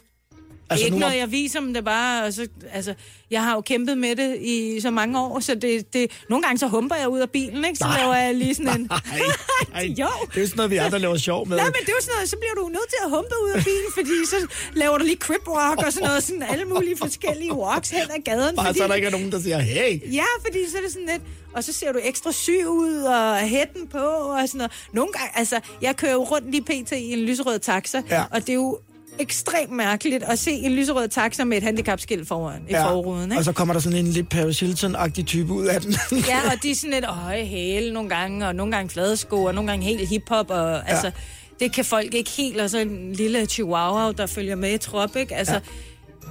[0.70, 2.24] Altså, ikke nu noget, jeg viser dem det bare.
[2.26, 2.93] Og så, altså,
[3.32, 6.57] jeg har jo kæmpet med det i så mange år, så det, det, nogle gange
[6.59, 7.78] så humper jeg ud af bilen, ikke?
[7.78, 7.99] Så Nej.
[7.99, 8.82] laver jeg lige sådan en...
[8.91, 8.99] Nej,
[9.74, 9.84] nej.
[9.99, 10.07] jo.
[10.32, 11.57] Det er jo sådan noget, vi andre laver sjov med.
[11.57, 13.49] Nej, men det er jo sådan noget, så bliver du nødt til at humpe ud
[13.55, 16.97] af bilen, fordi så laver du lige crip walk og sådan noget, sådan alle mulige
[16.97, 18.55] forskellige walks hen ad gaden.
[18.55, 20.13] Bare fordi, så der ikke er nogen, der siger, hey.
[20.13, 21.22] Ja, fordi så er det sådan lidt,
[21.53, 24.72] og så ser du ekstra syg ud, og hætten på, og sådan noget.
[24.93, 26.91] Nogle gange, altså, jeg kører jo rundt lige pt.
[26.91, 28.24] i en lyserød taxa, Ja.
[28.32, 28.80] og det er jo
[29.20, 33.38] ekstremt mærkeligt at se en lyserød taxa med et handicapskilt foran i forruden, ikke?
[33.38, 35.95] Og så kommer der sådan en lidt Paris Hilton-agtig type ud af den.
[36.28, 39.43] Ja, og de er sådan lidt høje hæle nogle gange, og nogle gange flade sko,
[39.43, 40.80] og nogle gange helt hiphop, og ja.
[40.91, 41.11] altså,
[41.59, 45.15] det kan folk ikke helt, og så en lille chihuahua, der følger med i trop,
[45.15, 45.36] ikke?
[45.36, 45.59] Altså, ja.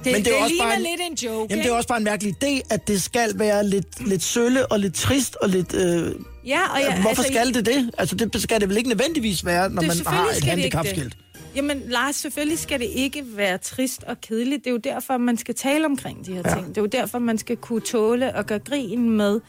[0.03, 1.57] det, Men det, er det også ligner bare en- lidt en joke, Jamen, det er
[1.63, 1.75] ikke?
[1.75, 5.35] også bare en mærkelig idé, at det skal være lidt, lidt sølle og lidt trist
[5.41, 5.73] og lidt...
[5.73, 6.11] Øh,
[6.47, 7.89] Ja, og jeg, hvorfor skal det det?
[7.97, 11.17] Altså, det skal det vel ikke nødvendigvis være, når Det- man har et ikke handicapskilt?
[11.57, 11.69] Det.
[11.69, 14.63] Jamen, Lars, selvfølgelig skal det ikke være trist og kedeligt.
[14.63, 16.53] Det er jo derfor, man skal tale omkring de her ja.
[16.55, 16.67] ting.
[16.67, 19.39] Det er jo derfor, man skal kunne tåle og gøre grin med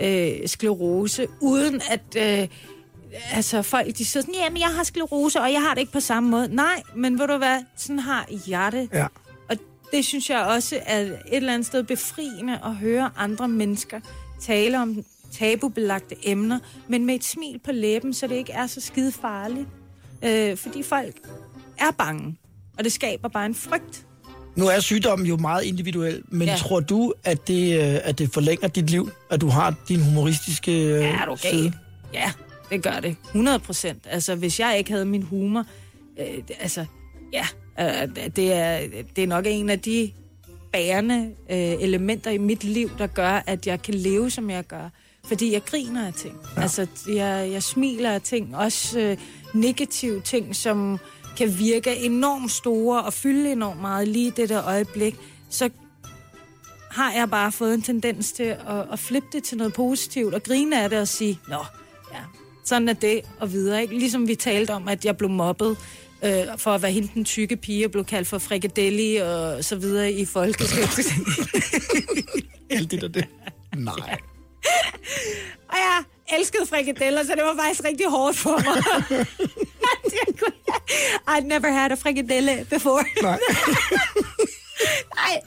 [0.00, 2.00] øh, sklerose, uden at...
[2.42, 2.48] Øh,
[3.32, 6.00] altså, folk de siger sådan, jamen, jeg har sklerose, og jeg har det ikke på
[6.00, 6.54] samme måde.
[6.54, 8.88] Nej, men ved du hvad, sådan har hjerte.
[8.92, 9.06] Ja.
[9.48, 9.56] Og
[9.92, 14.00] det synes jeg også er et eller andet sted befriende at høre andre mennesker
[14.40, 16.58] tale om tabubelagte emner,
[16.88, 19.66] men med et smil på læben, så det ikke er så skide farligt.
[20.24, 21.14] Øh, fordi folk
[21.78, 22.36] er bange,
[22.78, 24.06] og det skaber bare en frygt.
[24.56, 26.56] Nu er sygdommen jo meget individuel, men Ja.
[26.56, 30.72] tror du, at det, øh, at det forlænger dit liv, at du har din humoristiske
[30.72, 31.72] øh, Ja, er du side?
[32.14, 32.32] Ja,
[32.70, 33.16] det gør det.
[33.24, 34.06] 100 procent.
[34.10, 35.64] Altså, hvis jeg ikke havde min humor,
[36.20, 36.26] øh,
[36.60, 36.84] altså,
[37.32, 37.46] ja,
[37.80, 38.80] øh, det, er,
[39.16, 40.10] det er nok en af de
[40.72, 44.88] bærende øh, elementer i mit liv, der gør, at jeg kan leve, som jeg gør.
[45.26, 46.34] Fordi jeg griner af ting.
[46.56, 46.62] Ja.
[46.62, 48.56] Altså, jeg, jeg smiler af ting.
[48.56, 49.16] Også øh,
[49.54, 50.98] negative ting, som
[51.36, 55.16] kan virke enormt store og fylde enormt meget lige i det der øjeblik.
[55.50, 55.70] Så
[56.90, 60.42] har jeg bare fået en tendens til at, at flippe det til noget positivt og
[60.42, 61.64] grine af det og sige, nå,
[62.12, 62.20] ja,
[62.64, 63.82] sådan er det og videre.
[63.82, 63.98] Ikke?
[63.98, 65.76] Ligesom vi talte om, at jeg blev mobbet
[66.24, 69.76] øh, for at være hende den tykke pige og blev kaldt for frikadelli og så
[69.76, 70.88] videre i folkeskolen.
[72.70, 73.28] Alt det der det.
[73.76, 73.94] Nej.
[75.70, 76.02] og jeg
[76.38, 78.82] elskede frikadeller, så det var faktisk rigtig hårdt for mig.
[81.36, 83.04] I'd never had a frikadelle before.
[83.22, 83.38] Nej.
[85.16, 85.40] Nej.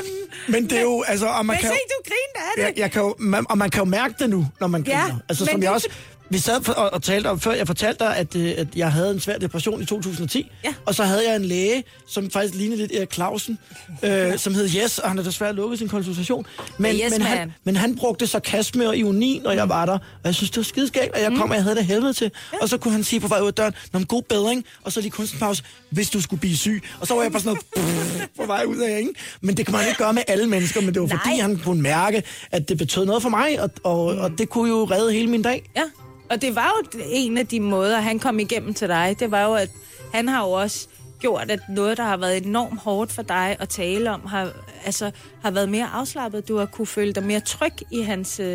[0.00, 0.06] Um,
[0.52, 2.62] Men det er jo, altså, og man men kan se, du grinte af det.
[2.62, 5.00] jeg, jeg kan jo, man, og man kan jo mærke det nu, når man Ja,
[5.02, 5.18] griner.
[5.28, 5.88] Altså, men som jeg også,
[6.30, 8.92] vi sad for, og, og talte om før, jeg fortalte dig, at, øh, at jeg
[8.92, 10.74] havde en svær depression i 2010, Ja.
[10.86, 13.58] og så havde jeg en læge, som faktisk lignede lidt Erik Clausen,
[14.04, 16.46] øh, som hed Yes, og han har desværre lukket sin konsultation.
[16.78, 20.00] Men, Yes, men, han, men han brugte sarkasme og ironi, når jeg var der, og
[20.24, 22.30] jeg synes, det var skideskægt, og jeg kom, og jeg havde det helvede til.
[22.60, 24.92] Og så kunne han sige på vej ud af døren, Nå, men god bedring, og
[24.92, 26.82] så lige kunstpause, hvis du skulle blive syg.
[27.00, 29.10] Og så var jeg bare sådan noget, på vej ud af, ikke?
[29.40, 31.18] Men det kan man ikke gøre med alle mennesker, men det var Nej.
[31.24, 34.68] fordi, han kunne mærke, at det betød noget for mig, og, og, og det kunne
[34.70, 35.70] jo redde hele min dag.
[35.76, 35.82] Ja,
[36.30, 39.16] og det var jo en af de måder, han kom igennem til dig.
[39.20, 39.70] Det var jo, at
[40.14, 40.88] han har jo også
[41.20, 44.52] gjort, at noget, der har været enormt hårdt for dig at tale om, har,
[44.84, 45.10] altså,
[45.42, 46.48] har været mere afslappet.
[46.48, 48.46] Du har kunne føle dig mere tryg i hans, øh,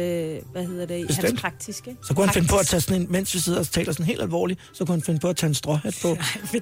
[0.51, 1.39] hvad hedder det, i hans Bestemt.
[1.39, 1.95] praktiske.
[2.07, 4.05] Så kunne han finde på at tage sådan en, mens vi sidder og taler sådan
[4.05, 6.07] helt alvorligt, så kunne han finde på at tage en stråhat på.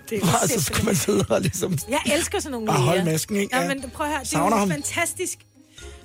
[0.10, 1.78] det er og så skal man sidde og ligesom...
[1.90, 3.58] Jeg elsker sådan nogle Bare holde masken, ikke?
[3.58, 4.72] Ja, men prøv at høre, det er jo ham.
[4.72, 5.40] fantastisk.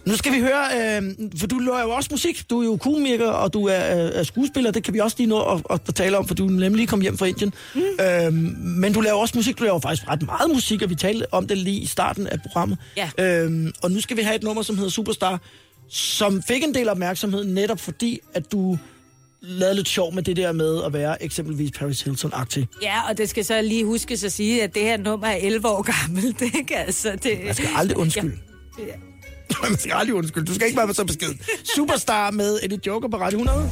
[0.05, 2.51] Nu skal vi høre, øh, for du laver jo også musik.
[2.51, 4.71] Du er jo komiker, og du er, er, er skuespiller.
[4.71, 6.71] Det kan vi også lige nå at, at, at tale om, for du er nemlig
[6.71, 7.55] lige kommet hjem fra Indien.
[7.75, 7.81] Mm.
[7.81, 8.33] Øh,
[8.63, 9.59] men du laver også musik.
[9.59, 12.43] Du laver faktisk ret meget musik, og vi talte om det lige i starten af
[12.43, 12.79] programmet.
[12.97, 13.11] Ja.
[13.19, 15.41] Øh, og nu skal vi have et nummer, som hedder Superstar,
[15.91, 18.79] som fik en del opmærksomhed, netop fordi, at du
[19.41, 22.67] lavede lidt sjov med det der med at være eksempelvis Paris Hilton-agtig.
[22.83, 25.69] Ja, og det skal så lige huskes at sige, at det her nummer er 11
[25.69, 26.43] år gammelt.
[26.59, 26.77] Ikke?
[26.77, 28.37] Altså, det, Man skal aldrig undskylde.
[28.79, 28.85] Ja.
[29.63, 30.47] Man skal aldrig undskylde.
[30.47, 31.41] Du skal ikke være så beskeden.
[31.75, 33.71] Superstar med Eddie Joker på Radio 100.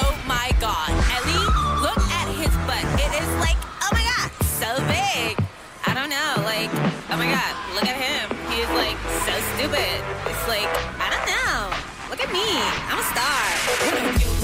[0.00, 1.46] Oh my god, Ellie,
[1.86, 2.86] look at his butt.
[3.04, 4.28] It is like, oh my god,
[4.60, 5.30] so big.
[5.88, 6.70] I don't know, like,
[7.10, 8.24] oh my god, look at him.
[8.50, 9.96] He is like so stupid.
[10.30, 10.70] It's like,
[11.04, 11.56] I don't know.
[12.10, 12.46] Look at me,
[12.90, 14.37] I'm a star.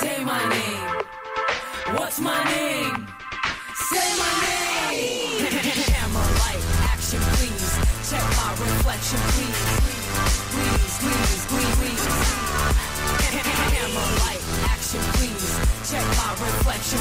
[0.00, 1.02] Say my name.
[1.98, 3.06] What's my name?
[3.90, 5.46] Say my name.
[5.92, 7.72] Camera, light, action, please.
[8.10, 9.60] Check my reflection, please.
[10.52, 12.04] Please, please, please, please.
[13.24, 14.42] Camera, light,
[14.72, 15.52] action, please.
[15.90, 17.00] Check my reflection,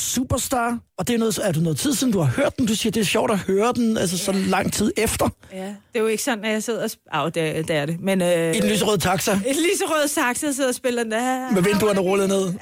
[0.00, 0.78] Superstar.
[0.98, 2.66] Og det er, noget, er det noget tid siden, du har hørt den?
[2.66, 5.28] Du siger, det er sjovt at høre den, altså så lang tid efter.
[5.52, 6.90] Ja, det er jo ikke sådan, at jeg sidder og...
[7.12, 8.00] Au, det, er- det er det.
[8.00, 9.32] Men, øh, I den lyserøde taxa.
[9.32, 9.40] En
[9.72, 11.50] lyserød saxe, jeg sidder og spiller den der.
[11.52, 12.52] Med vinduerne rullet ned.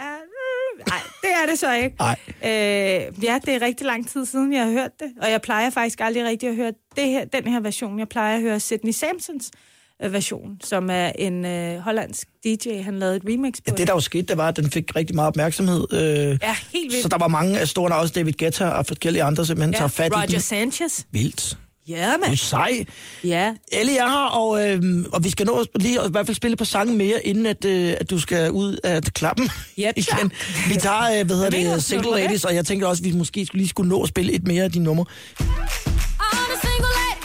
[0.88, 1.96] Nej, det er det så ikke.
[1.98, 2.16] Nej.
[2.44, 5.08] Øh, ja, det er rigtig lang tid siden, jeg har hørt det.
[5.22, 7.98] Og jeg plejer faktisk aldrig rigtig at høre det her, den her version.
[7.98, 9.50] Jeg plejer at høre Sidney Samsons
[10.00, 12.80] version, som er en øh, hollandsk DJ.
[12.82, 14.96] Han lavede et remix på Ja, det der jo skete, det var, at den fik
[14.96, 15.86] rigtig meget opmærksomhed.
[15.92, 17.02] Øh, Ja, helt vildt.
[17.02, 19.88] Så der var mange af store, også David Guetta og forskellige andre, simpelthen ja, tager
[19.88, 20.38] fat i Roger.
[20.38, 21.04] Sanchez.
[21.12, 21.58] Vildt.
[21.88, 22.36] Ja, Du er mand.
[22.36, 22.84] sej.
[23.24, 23.54] Ja.
[23.72, 24.82] Ellie er her, og, øh,
[25.12, 27.46] og vi skal nå at lige at i hvert fald spille på sangen mere, inden
[27.46, 30.32] at, øh, at du skal ud af klappen Ja, igen.
[30.68, 32.10] Vi tager, øh, hvad hedder mener, det, Single.
[32.10, 34.46] Ladies, og jeg tænker også, at vi måske skulle lige skulle nå at spille et
[34.46, 35.04] mere af dine numre.
[35.40, 35.46] All
[36.50, 37.17] the single ladies,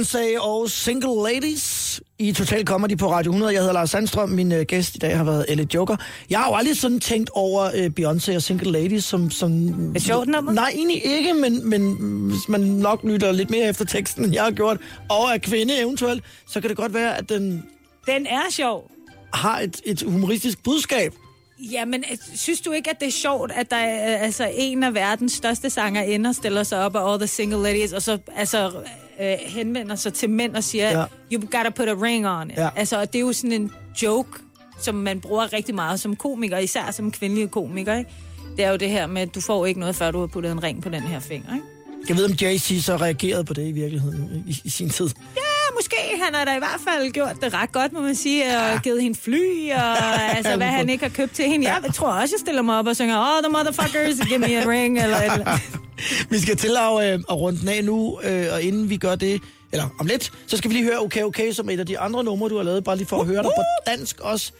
[0.00, 3.52] Beyoncé og Single Ladies i Total Comedy på Radio 100.
[3.52, 4.28] Jeg hedder Lars Sandstrøm.
[4.28, 5.96] Min øh, gæst i dag har været Elle Joker.
[6.30, 9.30] Jeg har jo aldrig sådan tænkt over øh, Beyoncé og Single Ladies som...
[9.30, 9.52] som
[9.96, 10.52] Et sjovt nummer?
[10.52, 11.94] Nej, egentlig ikke, men, men
[12.30, 14.78] hvis man nok lytter lidt mere efter teksten, end jeg har gjort,
[15.10, 17.64] og er kvinde eventuelt, så kan det godt være, at den
[18.06, 18.90] Den er sjov.
[19.34, 21.12] har et, et humoristisk budskab.
[21.72, 24.82] Jamen, øh, synes du ikke, at det er sjovt, at der er øh, altså, en
[24.82, 28.70] af verdens største sangerinder stiller sig op af All the Single Ladies, og så altså,
[29.22, 31.04] øh, henvender sig til mænd og siger, Ja.
[31.32, 32.56] you gotta put a ring on it.
[32.56, 32.68] Ja.
[32.76, 34.30] Altså, og det er jo sådan en joke,
[34.80, 38.10] som man bruger rigtig meget som komiker, især som kvindelig komiker, ikke?
[38.56, 40.52] Det er jo det her med, at du får ikke noget, før du har puttet
[40.52, 41.66] en ring på den her finger, ikke?
[42.08, 45.08] Jeg ved, om Jay-Z så reagerede på det i virkeligheden i, i sin tid.
[45.36, 45.40] Ja,
[45.78, 45.96] måske.
[46.24, 48.78] Han har da i hvert fald gjort det ret godt, må man sige, og ja.
[48.82, 49.98] givet hende fly, og
[50.36, 51.72] altså, hvad han ikke har købt til hende.
[51.72, 54.68] Jeg tror også, jeg stiller mig op og synger, oh, the motherfuckers, give me a
[54.68, 55.58] ring, eller et eller.
[56.30, 59.14] Vi skal til at, øh, at runde den af nu, øh, og inden vi gør
[59.14, 59.42] det,
[59.72, 61.98] eller om lidt, så skal vi lige høre Okay Okay, som er et af de
[61.98, 64.52] andre numre, du har lavet, bare lige for at høre dig på dansk også,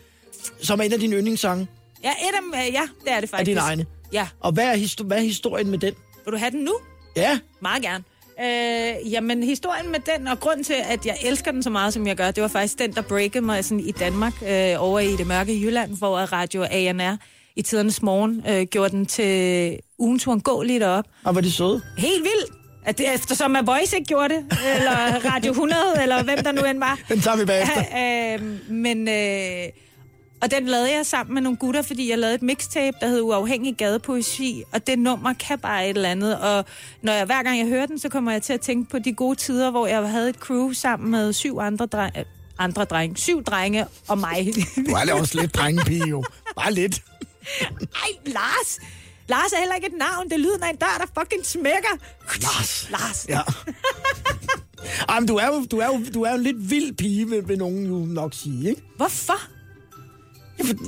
[0.63, 1.69] som er en af dine yndlingssange.
[2.05, 3.47] Ja, et af øh, ja, det er det Er faktisk.
[3.47, 3.87] dine egne.
[4.13, 4.29] Ja.
[4.41, 5.95] Og hvad er, histo- hvad er historien med den?
[6.25, 6.75] Vil du have den nu?
[7.17, 7.39] Ja.
[7.63, 8.05] Meget gerne.
[8.43, 12.07] Øh, jamen, historien med den, og grund til, at jeg elsker den så meget, som
[12.07, 15.17] jeg gør, det var faktisk den, der breakede mig sådan i Danmark, øh, over i
[15.17, 17.17] det mørke Jylland, hvor Radio ANR
[17.57, 21.05] i tidernes morgen øh, gjorde den til ugenturen gå lige derop.
[21.25, 21.83] Og var de søde?
[21.99, 22.61] Helt vildt.
[22.85, 24.45] At det, eftersom at Voice ikke gjorde det,
[24.77, 26.99] eller Radio 100, eller hvem der nu end var.
[27.09, 27.85] Den tager vi bagefter.
[28.01, 29.69] øh, men, øh,
[30.43, 33.21] og den lavede jeg sammen med nogle gutter, fordi jeg lavede et mixtape, der hed
[33.21, 36.39] Uafhængig Gadepoesi, og det nummer kan bare et eller andet.
[36.39, 36.65] Og
[37.03, 39.13] når jeg, hver gang jeg hører den, så kommer jeg til at tænke på de
[39.13, 42.25] gode tider, hvor jeg havde et crew sammen med syv andre drenge,
[42.59, 44.53] andre drenge, syv drenge og mig.
[44.77, 46.25] Du er da også lidt drengepige, jo.
[46.57, 47.03] Bare lidt.
[47.61, 48.79] Ej, Lars!
[49.29, 50.25] Lars er heller ikke et navn.
[50.25, 51.95] Det er lyden af en dør, der fucking smækker.
[52.43, 52.89] Lars.
[52.91, 53.27] Lars.
[53.29, 53.41] Ja.
[55.09, 57.29] Ej, men du er jo, du er jo, du er jo en lidt vild pige,
[57.29, 58.83] vil, vil nogen jo nok sige, ikke?
[58.97, 59.41] Hvorfor?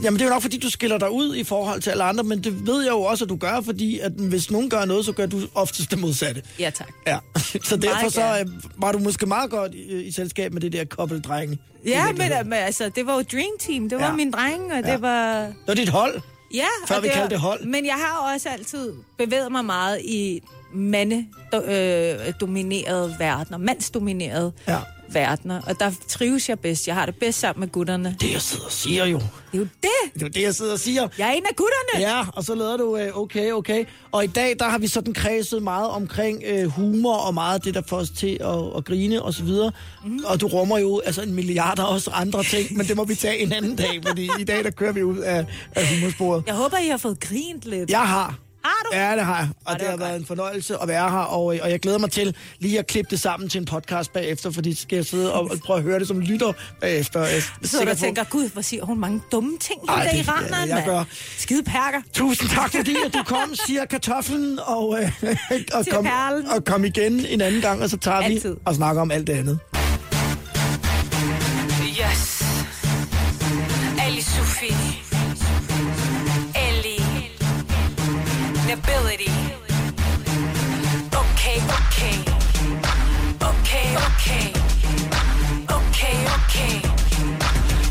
[0.03, 2.24] Jamen, det er jo nok, fordi du skiller dig ud i forhold til alle andre,
[2.24, 5.05] men det ved jeg jo også, at du gør, fordi at hvis nogen gør noget,
[5.05, 6.43] så gør du oftest det modsatte.
[6.59, 6.89] Ja, tak.
[7.07, 7.19] Ja,
[7.69, 8.47] så derfor så øh,
[8.77, 11.59] var du måske meget godt i, i selskab med det der kobbeldrenge.
[11.86, 13.89] Ja, men, men altså, det var jo Dream Team.
[13.89, 14.12] Det var Ja.
[14.16, 14.93] min dreng, og Ja.
[14.93, 15.40] det var...
[15.40, 16.20] Det var dit hold.
[16.55, 17.65] Ja, Før vi det kaldte det hold.
[17.66, 20.40] Men jeg har også altid bevæget mig meget i
[20.74, 24.78] mande-dominerede verdener, mandsdominerede ja.
[25.09, 26.89] verdener, og der trives jeg bedst.
[26.89, 28.16] Jeg har det bedst sammen med gutterne.
[28.20, 29.19] Det, jeg sidder og siger jo.
[29.19, 29.24] Det
[29.55, 29.70] er jo det.
[30.15, 31.09] Det er jo det, jeg sidder og siger.
[31.19, 32.01] Jeg er en af gutterne.
[32.11, 33.85] Ja, og så lavede du øh, okay, okay.
[34.12, 37.61] Og i dag, der har vi sådan kredset meget omkring øh, humor og meget af
[37.61, 39.73] det, der får os til at, at grine og så videre.
[40.05, 40.19] Mm.
[40.24, 43.15] Og du rummer jo altså en milliard af også andre ting, men det må vi
[43.15, 46.43] tage en anden dag, fordi i dag, der kører vi ud af, af humorsporet.
[46.47, 47.90] Jeg håber, I har fået grint lidt.
[47.90, 48.39] Jeg har.
[48.64, 48.97] Har du?
[48.97, 49.48] Ja, det har jeg.
[49.64, 52.36] Og det har været en fornøjelse at være her, og, og jeg glæder mig til
[52.59, 55.59] lige at klippe det sammen til en podcast bagefter, fordi skal jeg sidde og, og
[55.66, 57.20] prøve at høre det som lytter bagefter.
[57.20, 60.16] Jeg er du på- tænker, gud, hvor siger hun mange dumme ting, Ej, hende der
[60.16, 61.05] det- iraneren, ja, jeg gør.
[61.39, 62.01] Skide perker.
[62.12, 65.10] Tusind tak, fordi at du kom, siger kartoflen, og, øh,
[65.74, 66.47] og, kom, perlen.
[66.47, 68.51] og kom igen en anden gang, og så tager Altid.
[68.55, 69.59] vi og snakker om alt det andet.
[78.73, 79.28] Nobility.
[81.23, 82.16] Okay, okay.
[83.51, 84.47] Okay, okay.
[85.78, 86.74] Okay, okay.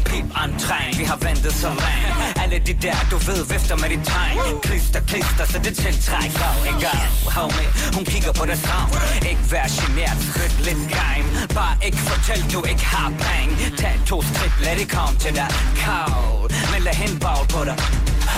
[0.10, 2.10] Pip entræn, vi har ventet så længe
[2.44, 6.88] Alle de der, du ved, vifter med dit tegn Klister, klister, så det tiltrækker Ikke
[7.36, 8.92] homie, hun kigger på dig savn
[9.30, 11.26] Ikke vær genert, skridt lidt geim
[11.58, 15.50] Bare ikke fortæl, du ikke har penge Tag to skridt, lad det komme til dig
[15.84, 17.78] Kold, men lad hende bagle på dig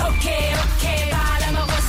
[0.10, 1.82] Okay, okay, bare lad mig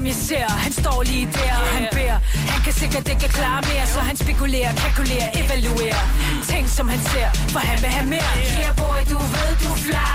[0.00, 2.18] som jeg ser, han står lige der Han beder.
[2.52, 6.04] Han kan sikkert ikke klare mere Så han spekulerer, kalkulerer, evaluerer.
[6.52, 8.32] Ting som han ser, for han vil have mere.
[8.60, 10.10] Yeah boy, du ved du fly.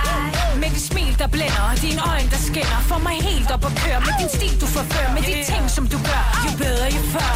[0.61, 2.79] Med dit smil der blænder Og dine øjne der skinner.
[2.89, 5.11] Får mig helt op og køre Med din stil du forfører.
[5.17, 7.31] Med de ting som du gør Jo bedre jo før.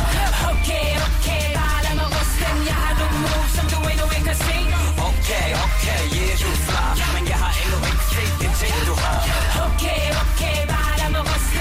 [0.52, 2.58] Okay, okay, bare lad mig ryste den.
[2.70, 4.70] Jeg har nogle moves som du endnu ikke har set.
[5.10, 8.96] Okay, okay, yeah, du er fly Men jeg har endnu ikke set de ting, du
[9.04, 9.20] har.
[9.68, 10.89] Okay, okay, bare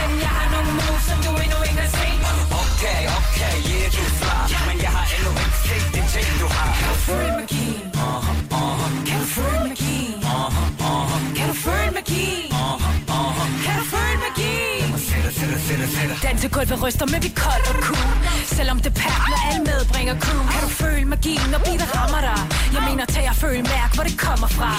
[0.09, 2.20] den Jeg har nogle moves som du endnu ikke har set
[2.62, 4.36] Okay, okay, yeah, du er fly
[4.68, 7.86] Men jeg har endnu ikke set de ting, du har Kan du føle magien?
[8.06, 10.18] Uh-huh, uh-huh, Kan du føle magien?
[10.32, 12.51] uh-huh, uh-huh, Kan du føle magien?
[12.62, 14.89] uh-huh, uh-huh Kan du føle magien?
[15.09, 18.12] Sætter, sætter, sætter, sætter Dansegulvet ryster, men vi kold og cool
[18.59, 18.93] Selvom det
[19.32, 22.40] når alle medbringer crew Kan du føle magien, når beatet rammer dig?
[22.74, 24.70] Jeg mener, tag og føl, mærk, hvor det kommer fra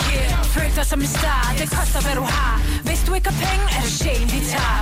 [0.55, 2.53] Føl dig som en star, det koster hvad du har
[2.87, 4.79] Hvis du ikke har penge, er det sjælen vi tager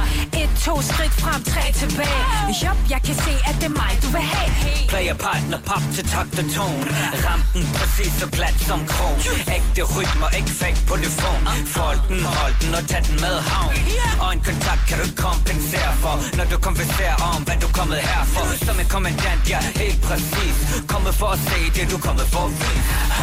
[0.68, 2.24] to skridt frem, tre tilbage.
[2.64, 4.52] Jop, jeg kan se, at det er mig, du vil have.
[4.92, 6.90] Player partner pop til takt og tone.
[7.26, 9.18] Ram den præcis så glat som kron.
[9.58, 11.46] Ægte rytmer, ikke fake på det phone.
[11.76, 13.76] Fold den, hold den og tag den med havn.
[14.24, 18.00] Og en kontakt kan du kompensere for Når du konverserer om, hvad du er kommet
[18.10, 18.46] her for.
[18.68, 20.56] Som en kommandant, ja, helt præcis.
[20.94, 22.82] Kommet for at se det, du er kommet for at vise.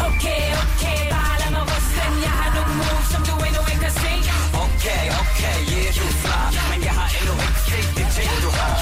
[0.09, 3.95] Okay, okay, bare lad mig ryste Jeg har nogle moves, som du endnu ikke har
[4.03, 4.44] set
[4.85, 8.49] Okay, okay, yeah, du er smart Men jeg har endnu ikke set det ting, du
[8.57, 8.73] har.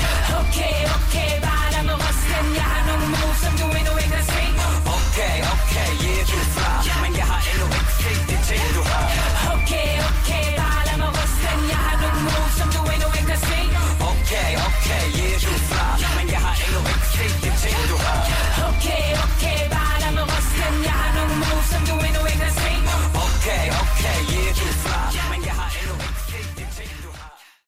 [0.41, 4.25] Okay, okay, bare lad mig ryste Jeg har nogle moves, som du endnu ikke har
[4.34, 4.55] set.
[4.97, 8.81] Okay, okay, yeah, du er smart Men jeg har endnu ikke set det ting, du
[8.91, 9.22] har.